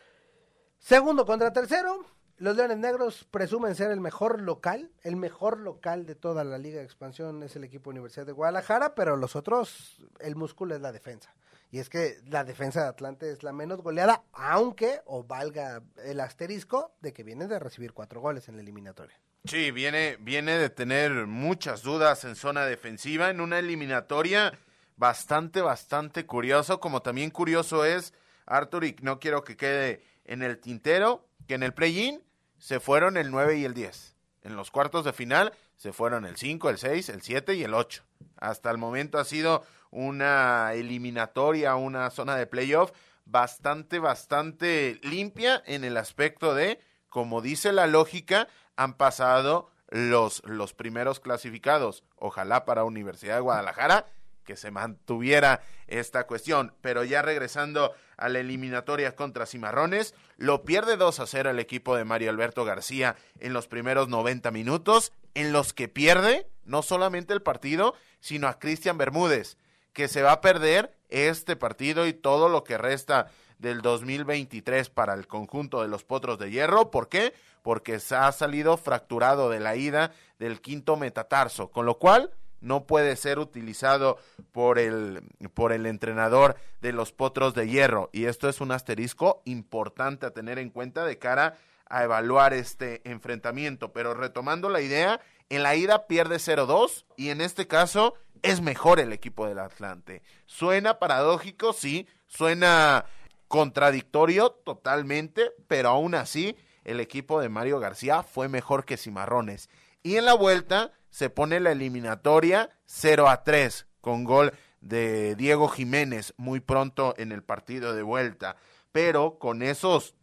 Segundo 0.81 1.25
contra 1.25 1.53
tercero, 1.53 2.05
los 2.39 2.57
Leones 2.57 2.79
Negros 2.79 3.27
presumen 3.31 3.75
ser 3.75 3.91
el 3.91 4.01
mejor 4.01 4.41
local, 4.41 4.91
el 5.03 5.17
mejor 5.17 5.59
local 5.59 6.07
de 6.07 6.15
toda 6.15 6.45
la 6.45 6.59
Liga 6.59 6.79
de 6.79 6.85
Expansión 6.85 7.43
es 7.43 7.57
el 7.57 7.65
equipo 7.65 7.91
Universidad 7.91 8.27
de 8.27 8.33
Guadalajara, 8.33 8.95
pero 8.95 9.17
los 9.17 9.37
otros, 9.37 10.05
el 10.21 10.37
músculo 10.37 10.75
es 10.75 10.81
la 10.81 10.93
defensa. 10.93 11.35
Y 11.71 11.79
es 11.81 11.89
que 11.89 12.19
la 12.29 12.45
defensa 12.45 12.83
de 12.83 12.89
Atlante 12.89 13.31
es 13.31 13.43
la 13.43 13.53
menos 13.53 13.83
goleada, 13.83 14.23
aunque, 14.33 15.01
o 15.07 15.25
valga 15.25 15.83
el 16.05 16.21
asterisco, 16.21 16.93
de 17.01 17.13
que 17.13 17.25
vienen 17.25 17.49
de 17.49 17.59
recibir 17.59 17.93
cuatro 17.93 18.21
goles 18.21 18.49
en 18.49 18.57
la 18.57 18.63
eliminatoria. 18.63 19.19
Sí, 19.45 19.71
viene, 19.73 20.17
viene 20.21 20.57
de 20.57 20.71
tener 20.71 21.27
muchas 21.27 21.83
dudas 21.83 22.25
en 22.25 22.37
zona 22.37 22.65
defensiva 22.65 23.29
en 23.29 23.41
una 23.41 23.59
eliminatoria 23.59 24.57
bastante, 24.97 25.61
bastante 25.61 26.27
curioso, 26.27 26.81
como 26.81 27.03
también 27.03 27.31
curioso 27.31 27.85
es, 27.85 28.15
Arthur, 28.47 28.85
y 28.85 28.97
no 29.03 29.19
quiero 29.19 29.43
que 29.45 29.57
quede 29.57 30.03
en 30.25 30.43
el 30.43 30.59
tintero, 30.59 31.27
que 31.47 31.55
en 31.55 31.63
el 31.63 31.75
play-in 31.75 32.23
se 32.59 32.81
fueron 32.81 33.17
el 33.17 33.31
9 33.31 33.59
y 33.59 33.65
el 33.65 33.75
10. 33.75 34.17
En 34.43 34.57
los 34.57 34.71
cuartos 34.71 35.05
de 35.05 35.13
final 35.13 35.53
se 35.77 35.93
fueron 35.93 36.25
el 36.25 36.37
5, 36.37 36.71
el 36.71 36.79
6, 36.79 37.09
el 37.09 37.23
7 37.23 37.55
y 37.55 37.65
el 37.65 37.75
8. 37.75 38.03
Hasta 38.37 38.71
el 38.71 38.79
momento 38.79 39.19
ha 39.19 39.25
sido 39.25 39.65
una 39.91 40.73
eliminatoria, 40.75 41.77
una 41.77 42.11
zona 42.11 42.37
de 42.37 42.47
playoff 42.47 42.93
bastante, 43.25 43.99
bastante 43.99 45.01
limpia 45.03 45.63
en 45.67 45.85
el 45.85 45.97
aspecto 45.97 46.55
de, 46.55 46.81
como 47.09 47.41
dice 47.41 47.73
la 47.73 47.87
lógica, 47.87 48.49
han 48.77 48.95
pasado 48.95 49.71
los, 49.89 50.43
los 50.45 50.75
primeros 50.75 51.21
clasificados. 51.21 52.05
Ojalá 52.17 52.65
para 52.65 52.85
Universidad 52.85 53.37
de 53.37 53.41
Guadalajara 53.41 54.07
que 54.45 54.57
se 54.57 54.71
mantuviera 54.71 55.63
esta 55.87 56.27
cuestión. 56.27 56.75
Pero 56.81 57.05
ya 57.05 57.23
regresando 57.23 57.95
a 58.17 58.29
la 58.29 58.41
eliminatoria 58.41 59.17
contra 59.17 59.47
Cimarrones, 59.47 60.15
lo 60.37 60.65
pierde 60.65 60.97
2 60.97 61.21
a 61.21 61.27
0 61.27 61.51
el 61.51 61.59
equipo 61.59 61.97
de 61.97 62.05
Mario 62.05 62.31
Alberto 62.31 62.65
García 62.65 63.17
en 63.41 63.53
los 63.53 63.67
primeros 63.67 64.09
90 64.09 64.51
minutos, 64.51 65.13
en 65.35 65.53
los 65.53 65.73
que 65.73 65.89
pierde 65.89 66.47
no 66.65 66.83
solamente 66.83 67.33
el 67.33 67.43
partido, 67.43 67.95
sino 68.21 68.49
a 68.49 68.59
Cristian 68.59 68.99
Bermúdez, 68.99 69.57
que 69.93 70.09
se 70.09 70.23
va 70.23 70.33
a 70.33 70.41
perder 70.41 70.95
este 71.09 71.57
partido 71.57 72.07
y 72.07 72.13
todo 72.13 72.49
lo 72.49 72.65
que 72.65 72.79
resta 72.79 73.31
del 73.59 73.83
2023 73.83 74.91
para 74.91 75.15
el 75.15 75.27
conjunto 75.27 75.83
de 75.83 75.89
los 75.89 76.05
Potros 76.05 76.39
de 76.39 76.51
Hierro. 76.51 76.91
¿Por 76.91 77.09
qué? 77.09 77.35
Porque 77.63 78.01
se 78.01 78.17
ha 78.17 78.31
salido 78.33 78.77
fracturado 78.77 79.51
de 79.51 79.61
la 79.61 79.77
ida 79.77 80.13
del 80.39 80.61
quinto 80.61 80.97
metatarso, 80.97 81.71
con 81.71 81.87
lo 81.87 81.99
cual 81.99 82.33
no 82.65 82.87
puede 82.87 83.15
ser 83.17 83.39
utilizado 83.39 84.19
por 84.53 84.79
el, 84.79 85.23
por 85.53 85.73
el 85.73 85.87
entrenador 85.87 86.57
de 86.81 86.93
los 86.93 87.13
potros 87.13 87.55
de 87.55 87.69
hierro. 87.69 88.11
Y 88.13 88.25
esto 88.25 88.49
es 88.49 88.61
un 88.61 88.73
asterisco 88.73 89.43
importante 89.45 90.27
a 90.27 90.33
tener 90.33 90.59
en 90.59 90.71
cuenta 90.71 91.05
de 91.05 91.19
cara 91.19 91.59
a 91.87 92.03
evaluar 92.03 92.55
este 92.55 93.03
enfrentamiento. 93.09 93.93
Pero 93.93 94.15
retomando 94.15 94.71
la 94.71 94.81
idea, 94.81 95.21
en 95.51 95.63
la 95.63 95.77
ida 95.77 96.07
pierde 96.07 96.37
0-2 96.37 97.05
y 97.17 97.29
en 97.29 97.41
este 97.41 97.67
caso 97.67 98.15
es 98.43 98.61
mejor 98.61 98.99
el 98.99 99.13
equipo 99.13 99.47
del 99.47 99.59
Atlante. 99.59 100.23
Suena 100.47 100.99
paradójico, 100.99 101.73
sí, 101.73 102.07
suena 102.27 103.05
contradictorio 103.49 104.51
totalmente, 104.51 105.53
pero 105.69 105.91
aún 105.91 106.15
así 106.15 106.57
el 106.85 107.01
equipo 107.01 107.41
de 107.41 107.49
Mario 107.49 107.79
García 107.79 108.23
fue 108.23 108.49
mejor 108.49 108.85
que 108.85 108.97
Cimarrones. 108.97 109.69
Y 110.03 110.17
en 110.17 110.25
la 110.25 110.35
vuelta 110.35 110.93
se 111.15 111.31
pone 111.31 111.61
la 111.61 111.71
eliminatoria 111.71 112.71
0 112.87 113.29
a 113.29 113.45
3 113.45 113.87
con 114.01 114.25
gol 114.25 114.53
de 114.81 115.37
Diego 115.37 115.69
Jiménez 115.69 116.35
muy 116.39 116.59
pronto 116.59 117.15
en 117.17 117.31
el 117.31 117.45
partido 117.45 117.95
de 117.95 118.03
vuelta. 118.03 118.57
Pero 118.91 119.39
con 119.39 119.63
esos 119.63 120.17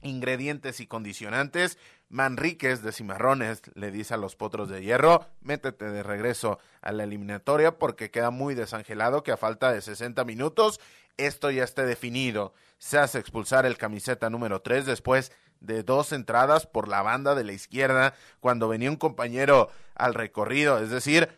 ingredientes 0.00 0.78
y 0.78 0.86
condicionantes, 0.86 1.76
Manríquez 2.08 2.82
de 2.82 2.92
Cimarrones 2.92 3.62
le 3.74 3.90
dice 3.90 4.14
a 4.14 4.16
los 4.16 4.36
potros 4.36 4.68
de 4.68 4.84
hierro, 4.84 5.26
métete 5.40 5.90
de 5.90 6.04
regreso 6.04 6.60
a 6.82 6.92
la 6.92 7.02
eliminatoria 7.02 7.76
porque 7.76 8.12
queda 8.12 8.30
muy 8.30 8.54
desangelado 8.54 9.24
que 9.24 9.32
a 9.32 9.36
falta 9.36 9.72
de 9.72 9.80
60 9.80 10.24
minutos 10.24 10.78
esto 11.16 11.50
ya 11.50 11.64
esté 11.64 11.84
definido. 11.84 12.54
Se 12.78 12.96
hace 12.96 13.18
expulsar 13.18 13.66
el 13.66 13.76
camiseta 13.76 14.30
número 14.30 14.62
3 14.62 14.86
después 14.86 15.32
de 15.62 15.82
dos 15.82 16.12
entradas 16.12 16.66
por 16.66 16.88
la 16.88 17.02
banda 17.02 17.34
de 17.34 17.44
la 17.44 17.52
izquierda 17.52 18.14
cuando 18.40 18.68
venía 18.68 18.90
un 18.90 18.96
compañero 18.96 19.70
al 19.94 20.14
recorrido, 20.14 20.78
es 20.78 20.90
decir, 20.90 21.28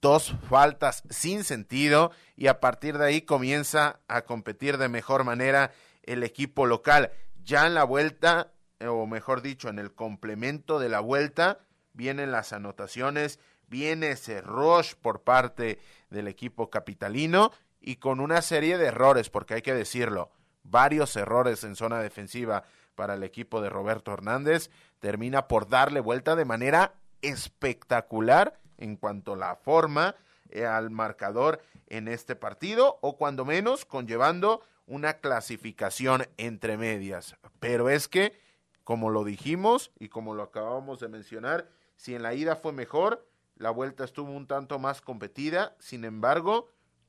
dos 0.00 0.34
faltas 0.48 1.02
sin 1.10 1.44
sentido 1.44 2.10
y 2.36 2.48
a 2.48 2.60
partir 2.60 2.98
de 2.98 3.06
ahí 3.06 3.22
comienza 3.22 4.00
a 4.08 4.22
competir 4.22 4.76
de 4.76 4.88
mejor 4.88 5.24
manera 5.24 5.72
el 6.02 6.22
equipo 6.22 6.66
local. 6.66 7.12
Ya 7.44 7.66
en 7.66 7.74
la 7.74 7.84
vuelta, 7.84 8.52
o 8.80 9.06
mejor 9.06 9.42
dicho, 9.42 9.68
en 9.68 9.78
el 9.78 9.92
complemento 9.92 10.78
de 10.78 10.88
la 10.88 11.00
vuelta, 11.00 11.60
vienen 11.92 12.32
las 12.32 12.52
anotaciones, 12.52 13.38
viene 13.68 14.10
ese 14.10 14.40
rush 14.42 14.94
por 15.00 15.22
parte 15.22 15.78
del 16.10 16.28
equipo 16.28 16.68
capitalino 16.68 17.52
y 17.80 17.96
con 17.96 18.20
una 18.20 18.42
serie 18.42 18.78
de 18.78 18.86
errores, 18.86 19.30
porque 19.30 19.54
hay 19.54 19.62
que 19.62 19.74
decirlo, 19.74 20.30
varios 20.62 21.16
errores 21.16 21.64
en 21.64 21.76
zona 21.76 22.00
defensiva 22.00 22.64
para 22.94 23.14
el 23.14 23.22
equipo 23.22 23.60
de 23.60 23.70
Roberto 23.70 24.12
Hernández, 24.12 24.70
termina 25.00 25.48
por 25.48 25.68
darle 25.68 26.00
vuelta 26.00 26.36
de 26.36 26.44
manera 26.44 26.94
espectacular 27.22 28.58
en 28.78 28.96
cuanto 28.96 29.34
a 29.34 29.36
la 29.36 29.56
forma 29.56 30.14
eh, 30.50 30.66
al 30.66 30.90
marcador 30.90 31.62
en 31.88 32.08
este 32.08 32.36
partido 32.36 32.98
o 33.00 33.16
cuando 33.16 33.44
menos 33.44 33.84
conllevando 33.84 34.62
una 34.86 35.14
clasificación 35.14 36.26
entre 36.36 36.76
medias. 36.76 37.36
Pero 37.60 37.88
es 37.88 38.08
que, 38.08 38.38
como 38.84 39.10
lo 39.10 39.24
dijimos 39.24 39.92
y 39.98 40.08
como 40.08 40.34
lo 40.34 40.42
acabamos 40.42 41.00
de 41.00 41.08
mencionar, 41.08 41.68
si 41.96 42.14
en 42.14 42.22
la 42.22 42.34
ida 42.34 42.56
fue 42.56 42.72
mejor, 42.72 43.26
la 43.56 43.70
vuelta 43.70 44.04
estuvo 44.04 44.32
un 44.32 44.46
tanto 44.46 44.78
más 44.78 45.00
competida, 45.00 45.76
sin 45.78 46.04
embargo, 46.04 46.68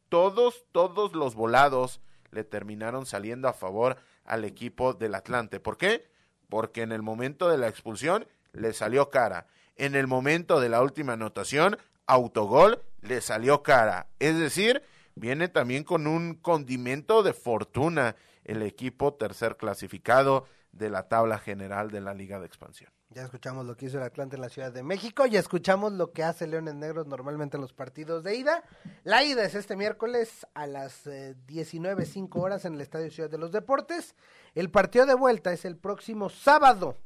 todos, 0.09 0.65
todos 0.71 1.13
los 1.15 1.33
volados 1.33 1.99
le 2.31 2.43
terminaron 2.43 3.05
saliendo 3.05 3.47
a 3.47 3.53
favor 3.53 3.97
al 4.25 4.45
equipo 4.45 4.93
del 4.93 5.15
Atlante. 5.15 5.59
¿Por 5.59 5.77
qué? 5.77 6.09
Porque 6.49 6.81
en 6.81 6.91
el 6.91 7.01
momento 7.01 7.49
de 7.49 7.57
la 7.57 7.67
expulsión 7.67 8.27
le 8.51 8.73
salió 8.73 9.09
cara. 9.09 9.47
En 9.75 9.95
el 9.95 10.07
momento 10.07 10.59
de 10.59 10.69
la 10.69 10.81
última 10.81 11.13
anotación, 11.13 11.77
autogol, 12.05 12.83
le 13.01 13.21
salió 13.21 13.63
cara. 13.63 14.07
Es 14.19 14.38
decir, 14.38 14.83
viene 15.15 15.47
también 15.47 15.83
con 15.83 16.07
un 16.07 16.36
condimento 16.36 17.23
de 17.23 17.33
fortuna 17.33 18.15
el 18.43 18.62
equipo 18.62 19.13
tercer 19.13 19.57
clasificado 19.57 20.45
de 20.71 20.89
la 20.89 21.07
tabla 21.07 21.38
general 21.38 21.91
de 21.91 22.01
la 22.01 22.13
Liga 22.13 22.39
de 22.39 22.45
Expansión. 22.45 22.91
Ya 23.13 23.26
escuchamos 23.26 23.67
lo 23.67 23.78
que 23.78 23.86
hizo 23.86 23.97
el 23.97 24.04
Atlante 24.04 24.38
en 24.38 24.41
la 24.41 24.49
Ciudad 24.49 24.71
de 24.71 24.82
México, 24.82 25.28
ya 25.28 25.39
escuchamos 25.39 25.93
lo 25.93 26.12
que 26.13 26.23
hace 26.23 26.47
Leones 26.47 26.73
Negros 26.73 27.06
normalmente 27.06 27.58
en 27.58 27.62
los 27.62 27.71
partidos 27.71 28.23
de 28.23 28.36
ida. 28.36 28.63
La 29.04 29.23
ida 29.23 29.45
es 29.45 29.54
este 29.54 29.76
miércoles 29.76 30.47
a 30.56 30.65
las 30.65 31.06
19.05 31.06 32.26
eh, 32.26 32.41
horas 32.41 32.65
en 32.65 32.73
el 32.73 32.82
Estadio 32.82 33.12
Ciudad 33.12 33.30
de 33.30 33.38
los 33.38 33.52
Deportes. 33.52 34.15
El 34.56 34.71
partido 34.71 35.06
de 35.06 35.13
vuelta 35.13 35.54
es 35.54 35.63
el 35.63 35.78
próximo 35.78 36.32
sábado, 36.32 36.97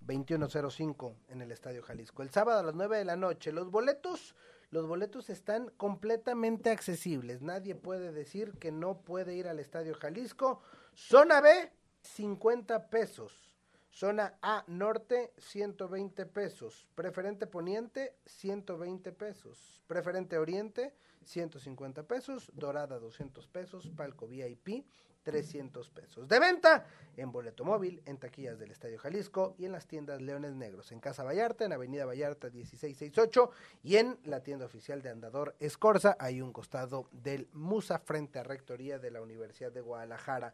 2105 0.00 1.14
en 1.28 1.40
el 1.40 1.52
Estadio 1.52 1.84
Jalisco. 1.84 2.22
El 2.24 2.30
sábado 2.30 2.58
a 2.58 2.64
las 2.64 2.74
9 2.74 2.98
de 2.98 3.04
la 3.04 3.14
noche. 3.14 3.52
Los 3.52 3.70
boletos, 3.70 4.34
los 4.70 4.88
boletos 4.88 5.30
están 5.30 5.70
completamente 5.76 6.70
accesibles. 6.70 7.42
Nadie 7.42 7.76
puede 7.76 8.10
decir 8.10 8.54
que 8.58 8.72
no 8.72 9.02
puede 9.02 9.36
ir 9.36 9.46
al 9.46 9.60
Estadio 9.60 9.94
Jalisco. 9.94 10.62
Zona 10.94 11.40
B, 11.40 11.70
50 12.02 12.90
pesos. 12.90 13.53
Zona 13.94 14.38
A 14.42 14.64
Norte, 14.66 15.32
120 15.38 16.26
pesos. 16.26 16.86
Preferente 16.96 17.46
Poniente, 17.46 18.16
120 18.26 19.12
pesos. 19.12 19.82
Preferente 19.86 20.36
Oriente, 20.36 20.92
150 21.24 22.02
pesos. 22.02 22.50
Dorada, 22.54 22.98
200 22.98 23.46
pesos. 23.46 23.88
Palco 23.96 24.26
VIP, 24.26 24.84
300 25.22 25.90
pesos. 25.90 26.28
De 26.28 26.40
venta 26.40 26.86
en 27.16 27.30
boleto 27.30 27.64
móvil, 27.64 28.02
en 28.04 28.18
taquillas 28.18 28.58
del 28.58 28.72
Estadio 28.72 28.98
Jalisco 28.98 29.54
y 29.58 29.64
en 29.64 29.72
las 29.72 29.86
tiendas 29.86 30.20
Leones 30.20 30.54
Negros, 30.54 30.90
en 30.90 30.98
Casa 30.98 31.22
Vallarta, 31.22 31.64
en 31.64 31.72
Avenida 31.72 32.04
Vallarta 32.04 32.50
1668 32.50 33.50
y 33.84 33.96
en 33.96 34.18
la 34.24 34.42
tienda 34.42 34.66
oficial 34.66 35.02
de 35.02 35.10
Andador 35.10 35.54
Escorza, 35.60 36.16
hay 36.18 36.40
un 36.40 36.52
costado 36.52 37.08
del 37.12 37.48
Musa 37.52 38.00
frente 38.00 38.40
a 38.40 38.42
Rectoría 38.42 38.98
de 38.98 39.12
la 39.12 39.22
Universidad 39.22 39.70
de 39.70 39.80
Guadalajara. 39.80 40.52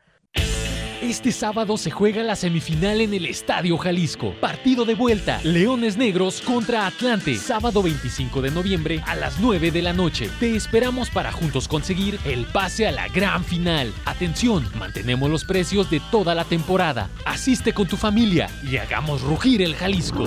Este 1.03 1.33
sábado 1.33 1.79
se 1.79 1.91
juega 1.91 2.23
la 2.23 2.37
semifinal 2.37 3.01
en 3.01 3.15
el 3.15 3.25
Estadio 3.25 3.79
Jalisco. 3.79 4.35
Partido 4.39 4.85
de 4.85 4.95
vuelta. 4.95 5.41
Leones 5.45 5.97
Negros 5.97 6.43
contra 6.43 6.87
Atlante. 6.87 7.37
Sábado 7.37 7.83
25 7.83 8.43
de 8.43 8.51
noviembre 8.51 9.03
a 9.07 9.17
las 9.17 9.41
9 9.41 9.71
de 9.71 9.81
la 9.81 9.95
noche. 9.95 10.29
Te 10.39 10.55
esperamos 10.55 11.09
para 11.09 11.33
juntos 11.33 11.69
conseguir 11.69 12.19
el 12.27 12.45
pase 12.45 12.87
a 12.87 12.93
la 12.93 13.09
gran 13.09 13.45
final. 13.45 13.95
Atención, 14.05 14.69
mantenemos 14.79 15.31
los 15.31 15.47
precios 15.47 15.91
de 15.91 16.03
toda 16.11 16.35
la 16.35 16.45
temporada. 16.45 17.09
Asiste 17.25 17.73
con 17.73 17.89
tu 17.89 17.97
familia 17.97 18.51
y 18.63 18.77
hagamos 18.77 19.23
rugir 19.23 19.63
el 19.63 19.75
Jalisco. 19.77 20.25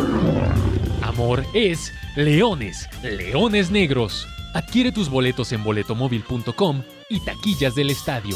Amor 1.03 1.45
es 1.53 1.93
Leones, 2.15 2.89
Leones 3.03 3.69
Negros. 3.69 4.27
Adquiere 4.55 4.91
tus 4.91 5.07
boletos 5.07 5.51
en 5.51 5.63
boletomóvil.com 5.63 6.81
y 7.09 7.19
taquillas 7.19 7.75
del 7.75 7.91
estadio. 7.91 8.35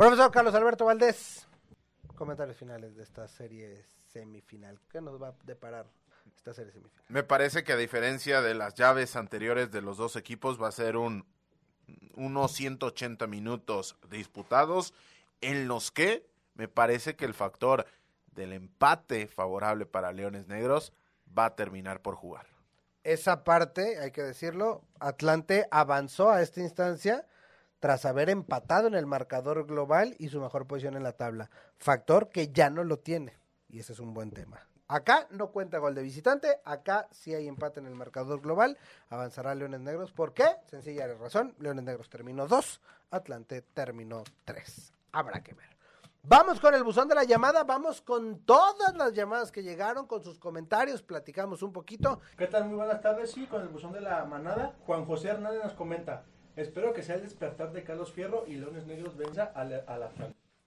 Profesor 0.00 0.30
Carlos 0.30 0.54
Alberto 0.54 0.86
Valdés, 0.86 1.46
comentarios 2.14 2.56
finales 2.56 2.96
de 2.96 3.02
esta 3.02 3.28
serie 3.28 3.84
semifinal. 4.10 4.80
¿Qué 4.88 5.02
nos 5.02 5.20
va 5.20 5.28
a 5.28 5.34
deparar 5.44 5.84
esta 6.34 6.54
serie 6.54 6.72
semifinal? 6.72 7.04
Me 7.10 7.22
parece 7.22 7.64
que 7.64 7.74
a 7.74 7.76
diferencia 7.76 8.40
de 8.40 8.54
las 8.54 8.72
llaves 8.72 9.14
anteriores 9.14 9.70
de 9.70 9.82
los 9.82 9.98
dos 9.98 10.16
equipos 10.16 10.58
va 10.58 10.68
a 10.68 10.72
ser 10.72 10.96
un 10.96 11.26
unos 12.14 12.52
180 12.52 13.26
minutos 13.26 13.98
disputados 14.08 14.94
en 15.42 15.68
los 15.68 15.90
que 15.90 16.26
me 16.54 16.66
parece 16.66 17.14
que 17.14 17.26
el 17.26 17.34
factor 17.34 17.84
del 18.28 18.54
empate 18.54 19.26
favorable 19.26 19.84
para 19.84 20.12
Leones 20.12 20.48
Negros 20.48 20.94
va 21.38 21.44
a 21.44 21.56
terminar 21.56 22.00
por 22.00 22.14
jugar. 22.14 22.46
Esa 23.04 23.44
parte, 23.44 23.98
hay 23.98 24.12
que 24.12 24.22
decirlo, 24.22 24.82
Atlante 24.98 25.68
avanzó 25.70 26.30
a 26.30 26.40
esta 26.40 26.62
instancia 26.62 27.26
tras 27.80 28.04
haber 28.04 28.30
empatado 28.30 28.86
en 28.86 28.94
el 28.94 29.06
marcador 29.06 29.66
global 29.66 30.14
y 30.18 30.28
su 30.28 30.40
mejor 30.40 30.66
posición 30.66 30.96
en 30.96 31.02
la 31.02 31.12
tabla. 31.12 31.50
Factor 31.78 32.28
que 32.28 32.52
ya 32.52 32.70
no 32.70 32.84
lo 32.84 32.98
tiene. 32.98 33.38
Y 33.68 33.80
ese 33.80 33.94
es 33.94 34.00
un 34.00 34.14
buen 34.14 34.30
tema. 34.30 34.60
Acá 34.86 35.28
no 35.30 35.52
cuenta 35.52 35.78
gol 35.78 35.94
de 35.94 36.02
visitante, 36.02 36.60
acá 36.64 37.06
sí 37.12 37.32
hay 37.32 37.46
empate 37.46 37.78
en 37.78 37.86
el 37.86 37.94
marcador 37.94 38.40
global, 38.40 38.76
avanzará 39.08 39.54
Leones 39.54 39.78
Negros. 39.78 40.10
¿Por 40.10 40.34
qué? 40.34 40.56
Sencilla 40.66 41.06
razón, 41.14 41.54
Leones 41.60 41.84
Negros 41.84 42.10
terminó 42.10 42.48
2, 42.48 42.80
Atlante 43.12 43.62
terminó 43.62 44.24
3. 44.44 44.92
Habrá 45.12 45.44
que 45.44 45.54
ver. 45.54 45.70
Vamos 46.24 46.58
con 46.58 46.74
el 46.74 46.82
buzón 46.82 47.06
de 47.06 47.14
la 47.14 47.22
llamada, 47.22 47.62
vamos 47.62 48.02
con 48.02 48.40
todas 48.40 48.94
las 48.96 49.14
llamadas 49.14 49.52
que 49.52 49.62
llegaron, 49.62 50.08
con 50.08 50.24
sus 50.24 50.40
comentarios, 50.40 51.02
platicamos 51.02 51.62
un 51.62 51.72
poquito. 51.72 52.20
¿Qué 52.36 52.48
tal? 52.48 52.64
Muy 52.64 52.74
buenas 52.76 53.00
tardes, 53.00 53.30
sí, 53.30 53.46
con 53.46 53.62
el 53.62 53.68
buzón 53.68 53.92
de 53.92 54.00
la 54.00 54.24
manada. 54.24 54.74
Juan 54.86 55.04
José 55.06 55.28
Hernández 55.28 55.62
nos 55.62 55.74
comenta, 55.74 56.24
espero 56.56 56.92
que 56.92 57.02
sea 57.02 57.16
el 57.16 57.22
despertar 57.22 57.72
de 57.72 57.84
Carlos 57.84 58.12
Fierro 58.12 58.44
y 58.46 58.54
Leones 58.54 58.86
Negros 58.86 59.16
venza 59.16 59.44
a 59.44 59.64
la, 59.64 59.76
a. 59.86 60.10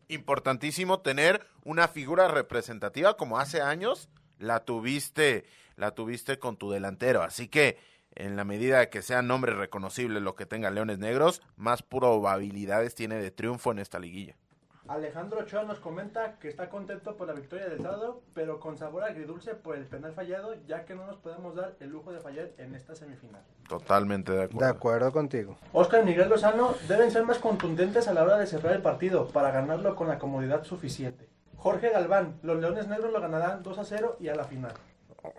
Importantísimo 0.07 1.01
tener 1.01 1.45
una 1.63 1.87
figura 1.87 2.27
representativa 2.27 3.15
como 3.17 3.39
hace 3.39 3.61
años 3.61 4.09
la 4.39 4.65
tuviste, 4.65 5.45
la 5.75 5.91
tuviste 5.91 6.39
con 6.39 6.57
tu 6.57 6.71
delantero, 6.71 7.23
así 7.23 7.47
que 7.47 7.77
en 8.15 8.35
la 8.35 8.43
medida 8.43 8.89
que 8.89 9.01
sea 9.01 9.21
nombre 9.21 9.53
reconocible 9.53 10.19
lo 10.19 10.35
que 10.35 10.45
tenga 10.45 10.69
Leones 10.69 10.99
Negros, 10.99 11.41
más 11.55 11.81
probabilidades 11.81 12.93
tiene 12.93 13.15
de 13.15 13.31
triunfo 13.31 13.71
en 13.71 13.79
esta 13.79 13.99
liguilla. 13.99 14.35
Alejandro 14.87 15.39
Ochoa 15.39 15.63
nos 15.63 15.79
comenta 15.79 16.37
que 16.39 16.49
está 16.49 16.69
contento 16.69 17.15
por 17.15 17.27
la 17.27 17.33
victoria 17.33 17.69
del 17.69 17.81
sábado, 17.81 18.21
pero 18.33 18.59
con 18.59 18.77
sabor 18.77 19.03
agridulce 19.03 19.55
por 19.55 19.77
el 19.77 19.85
penal 19.85 20.11
fallado, 20.11 20.55
ya 20.67 20.83
que 20.83 20.93
no 20.93 21.05
nos 21.05 21.15
podemos 21.17 21.55
dar 21.55 21.75
el 21.79 21.89
lujo 21.89 22.11
de 22.11 22.19
fallar 22.19 22.49
en 22.57 22.75
esta 22.75 22.93
semifinal. 22.93 23.41
Totalmente 23.69 24.33
de 24.33 24.43
acuerdo. 24.43 24.65
De 24.65 24.71
acuerdo 24.71 25.11
contigo. 25.13 25.57
Oscar 25.71 26.03
Miguel 26.03 26.27
Lozano 26.27 26.75
deben 26.89 27.11
ser 27.11 27.23
más 27.23 27.39
contundentes 27.39 28.09
a 28.09 28.13
la 28.13 28.23
hora 28.23 28.37
de 28.37 28.45
cerrar 28.45 28.73
el 28.73 28.81
partido 28.81 29.27
para 29.29 29.51
ganarlo 29.51 29.95
con 29.95 30.09
la 30.09 30.19
comodidad 30.19 30.65
suficiente. 30.65 31.29
Jorge 31.55 31.89
Galván, 31.89 32.39
los 32.43 32.59
Leones 32.59 32.89
Negros 32.89 33.13
lo 33.13 33.21
ganarán 33.21 33.63
2 33.63 33.77
a 33.77 33.85
0 33.85 34.17
y 34.19 34.27
a 34.27 34.35
la 34.35 34.43
final. 34.43 34.73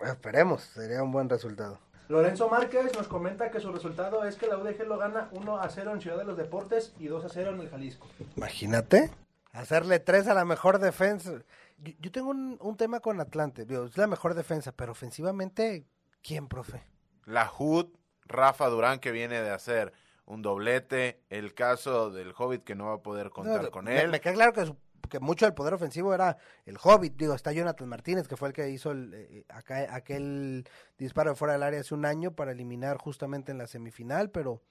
Esperemos, 0.03 0.63
sería 0.63 1.03
un 1.03 1.11
buen 1.11 1.29
resultado. 1.29 1.77
Lorenzo 2.07 2.49
Márquez 2.49 2.95
nos 2.95 3.07
comenta 3.07 3.51
que 3.51 3.59
su 3.59 3.71
resultado 3.71 4.25
es 4.25 4.35
que 4.35 4.47
la 4.47 4.57
UDG 4.57 4.87
lo 4.87 4.97
gana 4.97 5.29
1 5.31 5.59
a 5.59 5.69
0 5.69 5.91
en 5.93 6.01
Ciudad 6.01 6.17
de 6.17 6.23
los 6.23 6.37
Deportes 6.37 6.93
y 6.99 7.07
2 7.07 7.25
a 7.25 7.29
0 7.29 7.51
en 7.51 7.61
el 7.61 7.69
Jalisco. 7.69 8.07
Imagínate, 8.35 9.11
hacerle 9.55 9.99
3 9.99 10.27
a 10.27 10.33
la 10.33 10.45
mejor 10.45 10.79
defensa. 10.79 11.31
Yo, 11.77 11.93
yo 11.99 12.11
tengo 12.11 12.29
un, 12.29 12.57
un, 12.61 12.77
tema 12.77 12.99
con 12.99 13.19
Atlante, 13.19 13.65
digo, 13.65 13.85
es 13.85 13.97
la 13.97 14.07
mejor 14.07 14.33
defensa, 14.33 14.71
pero 14.71 14.91
ofensivamente, 14.91 15.85
¿quién, 16.21 16.47
profe? 16.47 16.83
La 17.25 17.51
HUD, 17.57 17.87
Rafa 18.25 18.67
Durán 18.67 18.99
que 18.99 19.11
viene 19.11 19.41
de 19.41 19.49
hacer 19.51 19.93
un 20.25 20.41
doblete, 20.41 21.21
el 21.29 21.53
caso 21.53 22.09
del 22.11 22.33
Hobbit 22.37 22.63
que 22.63 22.75
no 22.75 22.87
va 22.87 22.93
a 22.95 23.01
poder 23.03 23.29
contar 23.29 23.61
No, 23.63 23.71
con 23.71 23.85
me- 23.85 24.01
él. 24.01 24.09
Me 24.11 24.19
queda 24.21 24.33
claro 24.33 24.53
que, 24.53 24.65
su- 24.65 24.77
que 25.09 25.19
mucho 25.19 25.45
del 25.45 25.53
poder 25.53 25.73
ofensivo 25.75 26.13
era 26.15 26.37
el 26.65 26.77
Hobbit. 26.81 27.15
Digo, 27.15 27.35
está 27.35 27.51
Jonathan 27.51 27.87
Martínez, 27.87 28.27
que 28.27 28.35
fue 28.37 28.47
el 28.47 28.53
que 28.53 28.69
hizo 28.69 28.91
el, 28.91 29.13
eh, 29.13 29.45
acá- 29.49 29.93
aquel 29.93 30.67
disparo 30.97 31.29
de 31.31 31.35
fuera 31.35 31.53
del 31.53 31.61
área 31.63 31.79
hace 31.81 31.93
un 31.93 32.05
año 32.05 32.31
para 32.31 32.51
eliminar 32.53 32.97
justamente 32.97 33.51
en 33.51 33.59
la 33.59 33.67
semifinal, 33.67 34.31
pero 34.31 34.63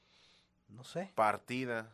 no 0.69 0.83
sé. 0.83 1.13
Partida, 1.15 1.93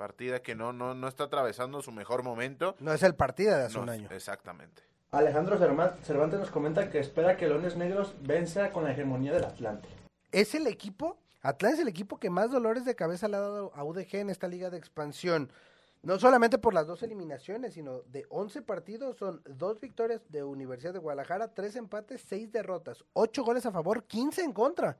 partida 0.00 0.40
que 0.40 0.54
no, 0.54 0.72
no, 0.72 0.94
no 0.94 1.08
está 1.08 1.24
atravesando 1.24 1.82
su 1.82 1.92
mejor 1.92 2.22
momento. 2.22 2.74
No 2.80 2.94
es 2.94 3.02
el 3.02 3.14
partido 3.14 3.54
de 3.54 3.64
hace 3.64 3.76
No, 3.76 3.82
un 3.82 3.90
año. 3.90 4.08
Exactamente. 4.10 4.82
Alejandro 5.10 5.58
Cervantes 5.58 6.40
nos 6.40 6.50
comenta 6.50 6.88
que 6.88 6.98
espera 6.98 7.36
que 7.36 7.46
Leones 7.46 7.76
Negros 7.76 8.14
venza 8.22 8.70
con 8.70 8.84
la 8.84 8.92
hegemonía 8.92 9.34
del 9.34 9.44
Atlante. 9.44 9.90
Es 10.32 10.54
el 10.54 10.66
equipo, 10.68 11.18
Atlanta 11.42 11.74
es 11.74 11.82
el 11.82 11.88
equipo 11.88 12.18
que 12.18 12.30
más 12.30 12.50
dolores 12.50 12.86
de 12.86 12.94
cabeza 12.94 13.28
le 13.28 13.36
ha 13.36 13.40
dado 13.40 13.72
a 13.74 13.84
UDG 13.84 14.14
en 14.16 14.30
esta 14.30 14.48
liga 14.48 14.70
de 14.70 14.78
expansión. 14.78 15.52
No 16.02 16.18
solamente 16.18 16.56
por 16.56 16.72
las 16.72 16.86
dos 16.86 17.02
eliminaciones, 17.02 17.74
sino 17.74 18.00
de 18.04 18.24
11 18.30 18.62
partidos 18.62 19.18
son 19.18 19.42
dos 19.44 19.80
victorias 19.80 20.22
de 20.30 20.42
Universidad 20.42 20.94
de 20.94 20.98
Guadalajara, 20.98 21.52
tres 21.52 21.76
empates, 21.76 22.24
seis 22.26 22.50
derrotas, 22.50 23.04
ocho 23.12 23.44
goles 23.44 23.66
a 23.66 23.70
favor, 23.70 24.04
15 24.04 24.44
en 24.44 24.52
contra. 24.54 24.96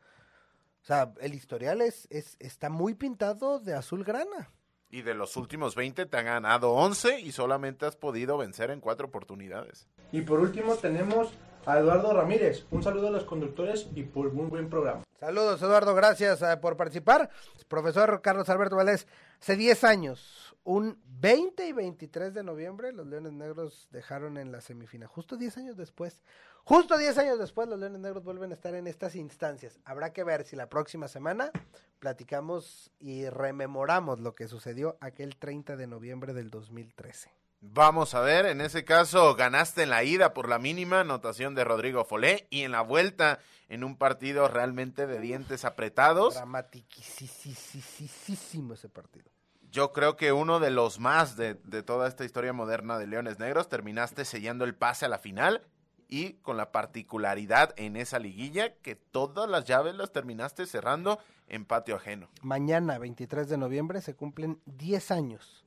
O 0.82 0.84
sea, 0.84 1.14
el 1.20 1.32
historial 1.32 1.80
es, 1.80 2.06
es 2.10 2.36
está 2.38 2.68
muy 2.68 2.92
pintado 2.92 3.60
de 3.60 3.72
azul 3.72 4.04
grana. 4.04 4.50
Y 4.90 5.03
de 5.03 5.14
los 5.14 5.37
últimos 5.37 5.74
20 5.74 6.07
te 6.07 6.16
han 6.16 6.24
ganado 6.24 6.72
11 6.72 7.20
y 7.20 7.33
solamente 7.33 7.87
has 7.87 7.96
podido 7.96 8.37
vencer 8.38 8.70
en 8.70 8.81
cuatro 8.81 9.07
oportunidades. 9.07 9.87
Y 10.11 10.22
por 10.22 10.40
último 10.40 10.74
tenemos 10.76 11.33
Eduardo 11.78 12.12
Ramírez. 12.12 12.64
Un 12.70 12.83
saludo 12.83 13.09
a 13.09 13.11
los 13.11 13.24
conductores 13.24 13.88
y 13.94 14.02
por 14.02 14.28
un 14.28 14.48
buen 14.48 14.68
programa. 14.68 15.02
Saludos, 15.18 15.61
Eduardo, 15.61 15.94
gracias 15.94 16.40
eh, 16.40 16.56
por 16.56 16.76
participar. 16.76 17.28
Profesor 17.68 18.22
Carlos 18.22 18.48
Alberto 18.48 18.76
Valdés, 18.76 19.06
hace 19.40 19.56
10 19.56 19.85
años, 19.85 20.56
un 20.64 20.98
20 21.04 21.66
y 21.66 21.72
23 21.72 22.33
de 22.33 22.42
noviembre, 22.42 22.92
los 22.92 23.06
Leones 23.06 23.33
Negros 23.33 23.88
dejaron 23.90 24.38
en 24.38 24.50
la 24.50 24.61
semifinal. 24.61 25.09
Justo 25.09 25.37
10 25.37 25.59
años 25.59 25.76
después, 25.76 26.22
justo 26.64 26.96
10 26.96 27.18
años 27.18 27.38
después, 27.38 27.68
los 27.68 27.78
Leones 27.78 28.00
Negros 28.00 28.24
vuelven 28.24 28.50
a 28.50 28.54
estar 28.54 28.74
en 28.74 28.87
estas 28.87 29.14
instancias. 29.14 29.78
Habrá 29.85 30.12
que 30.12 30.24
ver 30.24 30.44
si 30.44 30.56
la 30.56 30.68
próxima 30.68 31.09
semana 31.09 31.50
platicamos 31.98 32.90
y 32.98 33.28
rememoramos 33.28 34.20
lo 34.20 34.35
que 34.35 34.48
sucedió 34.48 34.96
aquel 35.00 35.37
30 35.37 35.76
de 35.76 35.87
noviembre 35.87 36.33
del 36.33 36.50
2013. 36.50 37.39
Vamos 37.62 38.14
a 38.14 38.20
ver, 38.20 38.46
en 38.46 38.62
ese 38.62 38.87
caso 38.87 39.35
ganaste 39.35 39.83
en 39.83 39.90
la 39.90 40.03
ida 40.03 40.33
por 40.33 40.49
la 40.49 40.59
mínima 40.59 41.01
anotación 41.01 41.55
de 41.55 41.62
Rodrigo 41.62 42.07
Folé 42.07 42.46
y 42.49 42.62
en 42.62 42.73
la 42.73 42.81
vuelta 42.81 43.38
en 43.68 43.85
un 43.85 43.96
partido 43.96 44.49
realmente 44.49 45.07
de 45.07 45.20
dientes 45.20 45.66
apretados. 45.66 46.33
Dramatiquísimo 46.35 48.73
ese 48.73 48.88
partido. 48.88 49.27
Yo 49.70 49.92
creo 49.92 50.16
que 50.16 50.33
uno 50.33 50.59
de 50.59 50.70
los 50.70 51.01
más 51.01 51.37
de, 51.37 51.53
de 51.55 51.83
toda 51.83 52.09
esta 52.09 52.25
historia 52.25 52.55
moderna 52.55 52.99
de 52.99 53.07
Leones 53.07 53.38
Negros 53.38 53.68
terminaste 53.68 54.25
sellando 54.25 54.64
el 54.64 54.75
pase 54.75 55.05
a 55.05 55.09
la 55.09 55.18
final 55.18 55.61
y 56.09 56.37
con 56.37 56.57
la 56.57 56.73
particularidad 56.73 57.75
en 57.77 57.96
esa 57.96 58.18
liguilla 58.18 58.73
que 58.77 58.96
todas 58.96 59.51
las 59.51 59.66
llaves 59.66 59.94
las 59.94 60.12
terminaste 60.12 60.64
cerrando 60.64 61.18
en 61.46 61.66
patio 61.66 61.96
ajeno. 61.96 62.31
Mañana, 62.40 62.99
23 62.99 63.51
de 63.51 63.59
noviembre, 63.59 64.01
se 64.01 64.14
cumplen 64.14 64.62
10 64.64 65.11
años 65.11 65.60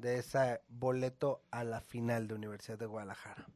de 0.00 0.18
ese 0.18 0.60
boleto 0.68 1.42
a 1.50 1.64
la 1.64 1.80
final 1.80 2.28
de 2.28 2.34
Universidad 2.34 2.78
de 2.78 2.86
Guadalajara. 2.86 3.46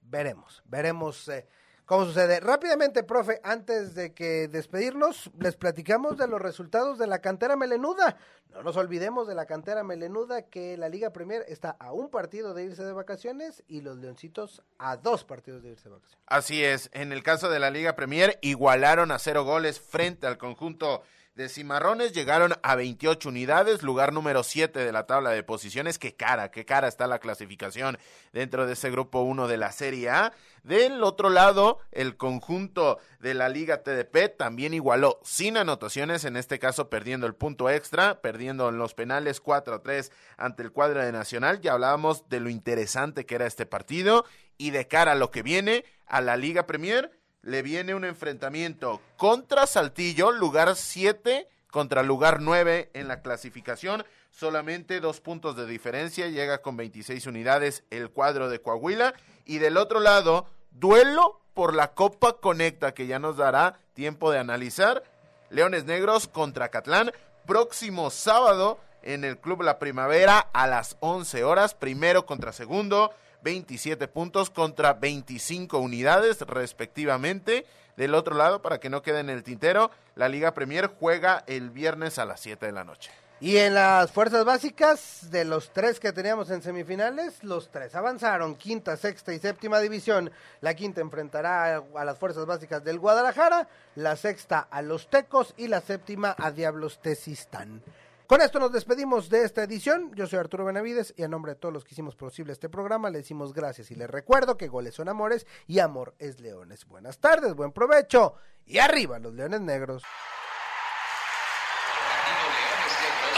veremos, 0.00 0.62
veremos 0.66 1.28
eh, 1.28 1.46
cómo 1.84 2.04
sucede. 2.04 2.40
Rápidamente, 2.40 3.02
profe, 3.02 3.40
antes 3.42 3.94
de 3.94 4.12
que 4.12 4.48
despedirnos, 4.48 5.30
les 5.38 5.56
platicamos 5.56 6.16
de 6.16 6.28
los 6.28 6.40
resultados 6.40 6.98
de 6.98 7.06
la 7.06 7.20
cantera 7.20 7.56
melenuda. 7.56 8.16
No 8.50 8.62
nos 8.62 8.76
olvidemos 8.76 9.28
de 9.28 9.34
la 9.34 9.46
cantera 9.46 9.84
melenuda 9.84 10.42
que 10.42 10.76
la 10.76 10.88
Liga 10.88 11.12
Premier 11.12 11.44
está 11.48 11.70
a 11.78 11.92
un 11.92 12.10
partido 12.10 12.54
de 12.54 12.64
irse 12.64 12.82
de 12.82 12.92
vacaciones 12.92 13.62
y 13.68 13.82
los 13.82 13.98
Leoncitos 13.98 14.62
a 14.78 14.96
dos 14.96 15.24
partidos 15.24 15.62
de 15.62 15.70
irse 15.70 15.88
de 15.88 15.94
vacaciones. 15.94 16.24
Así 16.26 16.64
es, 16.64 16.90
en 16.92 17.12
el 17.12 17.22
caso 17.22 17.50
de 17.50 17.58
la 17.58 17.70
Liga 17.70 17.94
Premier 17.94 18.38
igualaron 18.42 19.10
a 19.12 19.18
cero 19.18 19.44
goles 19.44 19.80
frente 19.80 20.26
al 20.26 20.38
conjunto 20.38 21.02
de 21.38 21.48
Cimarrones 21.48 22.12
llegaron 22.12 22.54
a 22.64 22.74
28 22.74 23.28
unidades, 23.28 23.84
lugar 23.84 24.12
número 24.12 24.42
7 24.42 24.76
de 24.76 24.90
la 24.90 25.06
tabla 25.06 25.30
de 25.30 25.44
posiciones. 25.44 25.96
Qué 25.96 26.16
cara, 26.16 26.50
qué 26.50 26.64
cara 26.64 26.88
está 26.88 27.06
la 27.06 27.20
clasificación 27.20 27.96
dentro 28.32 28.66
de 28.66 28.72
ese 28.72 28.90
grupo 28.90 29.20
1 29.20 29.46
de 29.46 29.56
la 29.56 29.70
Serie 29.70 30.10
A. 30.10 30.32
Del 30.64 31.00
otro 31.04 31.30
lado, 31.30 31.78
el 31.92 32.16
conjunto 32.16 32.98
de 33.20 33.34
la 33.34 33.48
Liga 33.48 33.84
TDP 33.84 34.36
también 34.36 34.74
igualó 34.74 35.20
sin 35.22 35.56
anotaciones, 35.56 36.24
en 36.24 36.36
este 36.36 36.58
caso 36.58 36.90
perdiendo 36.90 37.28
el 37.28 37.36
punto 37.36 37.70
extra, 37.70 38.20
perdiendo 38.20 38.68
en 38.68 38.78
los 38.78 38.94
penales 38.94 39.40
4 39.40 39.76
a 39.76 39.82
3 39.82 40.10
ante 40.38 40.64
el 40.64 40.72
cuadro 40.72 41.04
de 41.04 41.12
Nacional. 41.12 41.60
Ya 41.60 41.74
hablábamos 41.74 42.28
de 42.28 42.40
lo 42.40 42.50
interesante 42.50 43.26
que 43.26 43.36
era 43.36 43.46
este 43.46 43.64
partido 43.64 44.24
y 44.56 44.70
de 44.70 44.88
cara 44.88 45.12
a 45.12 45.14
lo 45.14 45.30
que 45.30 45.44
viene 45.44 45.84
a 46.08 46.20
la 46.20 46.36
Liga 46.36 46.66
Premier 46.66 47.12
le 47.48 47.62
viene 47.62 47.94
un 47.94 48.04
enfrentamiento 48.04 49.00
contra 49.16 49.66
Saltillo, 49.66 50.30
lugar 50.32 50.76
7 50.76 51.48
contra 51.70 52.02
lugar 52.02 52.40
9 52.40 52.90
en 52.92 53.08
la 53.08 53.22
clasificación. 53.22 54.04
Solamente 54.30 55.00
dos 55.00 55.20
puntos 55.20 55.56
de 55.56 55.66
diferencia, 55.66 56.28
llega 56.28 56.58
con 56.58 56.76
26 56.76 57.26
unidades 57.26 57.84
el 57.90 58.10
cuadro 58.10 58.50
de 58.50 58.60
Coahuila. 58.60 59.14
Y 59.46 59.58
del 59.58 59.78
otro 59.78 60.00
lado, 60.00 60.46
duelo 60.72 61.40
por 61.54 61.74
la 61.74 61.94
Copa 61.94 62.34
Conecta, 62.34 62.92
que 62.92 63.06
ya 63.06 63.18
nos 63.18 63.38
dará 63.38 63.78
tiempo 63.94 64.30
de 64.30 64.38
analizar. 64.38 65.02
Leones 65.48 65.86
Negros 65.86 66.28
contra 66.28 66.68
Catlán, 66.68 67.12
próximo 67.46 68.10
sábado 68.10 68.78
en 69.02 69.24
el 69.24 69.38
Club 69.38 69.62
La 69.62 69.78
Primavera 69.78 70.38
a 70.52 70.66
las 70.66 70.98
11 71.00 71.44
horas, 71.44 71.74
primero 71.74 72.26
contra 72.26 72.52
segundo. 72.52 73.10
27 73.42 74.08
puntos 74.08 74.50
contra 74.50 74.94
25 74.94 75.78
unidades 75.78 76.40
respectivamente. 76.42 77.66
Del 77.96 78.14
otro 78.14 78.36
lado, 78.36 78.62
para 78.62 78.78
que 78.78 78.90
no 78.90 79.02
quede 79.02 79.20
en 79.20 79.30
el 79.30 79.42
tintero, 79.42 79.90
la 80.14 80.28
Liga 80.28 80.54
Premier 80.54 80.86
juega 81.00 81.42
el 81.46 81.70
viernes 81.70 82.18
a 82.18 82.24
las 82.24 82.40
7 82.40 82.66
de 82.66 82.72
la 82.72 82.84
noche. 82.84 83.10
Y 83.40 83.58
en 83.58 83.74
las 83.74 84.10
fuerzas 84.10 84.44
básicas, 84.44 85.30
de 85.30 85.44
los 85.44 85.70
tres 85.70 86.00
que 86.00 86.12
teníamos 86.12 86.50
en 86.50 86.60
semifinales, 86.60 87.44
los 87.44 87.70
tres 87.70 87.94
avanzaron, 87.94 88.56
quinta, 88.56 88.96
sexta 88.96 89.32
y 89.32 89.38
séptima 89.38 89.78
división. 89.78 90.32
La 90.60 90.74
quinta 90.74 91.00
enfrentará 91.00 91.76
a 91.94 92.04
las 92.04 92.18
fuerzas 92.18 92.46
básicas 92.46 92.82
del 92.82 92.98
Guadalajara, 92.98 93.68
la 93.94 94.16
sexta 94.16 94.66
a 94.68 94.82
los 94.82 95.08
Tecos 95.08 95.54
y 95.56 95.68
la 95.68 95.80
séptima 95.80 96.34
a 96.36 96.50
Diablos 96.50 96.98
Tesistán. 97.00 97.80
Con 98.28 98.42
esto 98.42 98.58
nos 98.58 98.70
despedimos 98.70 99.30
de 99.30 99.42
esta 99.42 99.62
edición. 99.62 100.12
Yo 100.14 100.26
soy 100.26 100.38
Arturo 100.38 100.66
Benavides 100.66 101.14
y 101.16 101.22
a 101.22 101.28
nombre 101.28 101.54
de 101.54 101.58
todos 101.58 101.72
los 101.72 101.82
que 101.82 101.94
hicimos 101.94 102.14
posible 102.14 102.52
este 102.52 102.68
programa 102.68 103.08
le 103.08 103.20
decimos 103.20 103.54
gracias 103.54 103.90
y 103.90 103.94
les 103.94 104.10
recuerdo 104.10 104.58
que 104.58 104.68
goles 104.68 104.94
son 104.94 105.08
amores 105.08 105.46
y 105.66 105.78
amor 105.78 106.14
es 106.18 106.38
leones. 106.38 106.84
Buenas 106.84 107.20
tardes, 107.20 107.54
buen 107.54 107.72
provecho 107.72 108.34
y 108.66 108.80
arriba 108.80 109.18
los 109.18 109.32
leones 109.32 109.62
negros. 109.62 110.02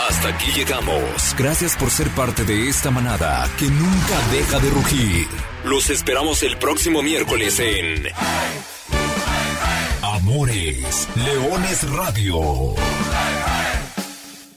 Hasta 0.08 0.28
aquí 0.30 0.50
llegamos. 0.50 1.36
Gracias 1.38 1.76
por 1.76 1.88
ser 1.90 2.08
parte 2.08 2.42
de 2.42 2.68
esta 2.68 2.90
manada 2.90 3.48
que 3.60 3.66
nunca 3.66 4.18
deja 4.32 4.58
de 4.58 4.70
rugir. 4.70 5.28
Los 5.66 5.88
esperamos 5.88 6.42
el 6.42 6.58
próximo 6.58 7.00
miércoles 7.00 7.60
en 7.60 8.08
Amores 10.02 11.08
Leones 11.14 11.88
Radio. 11.92 12.74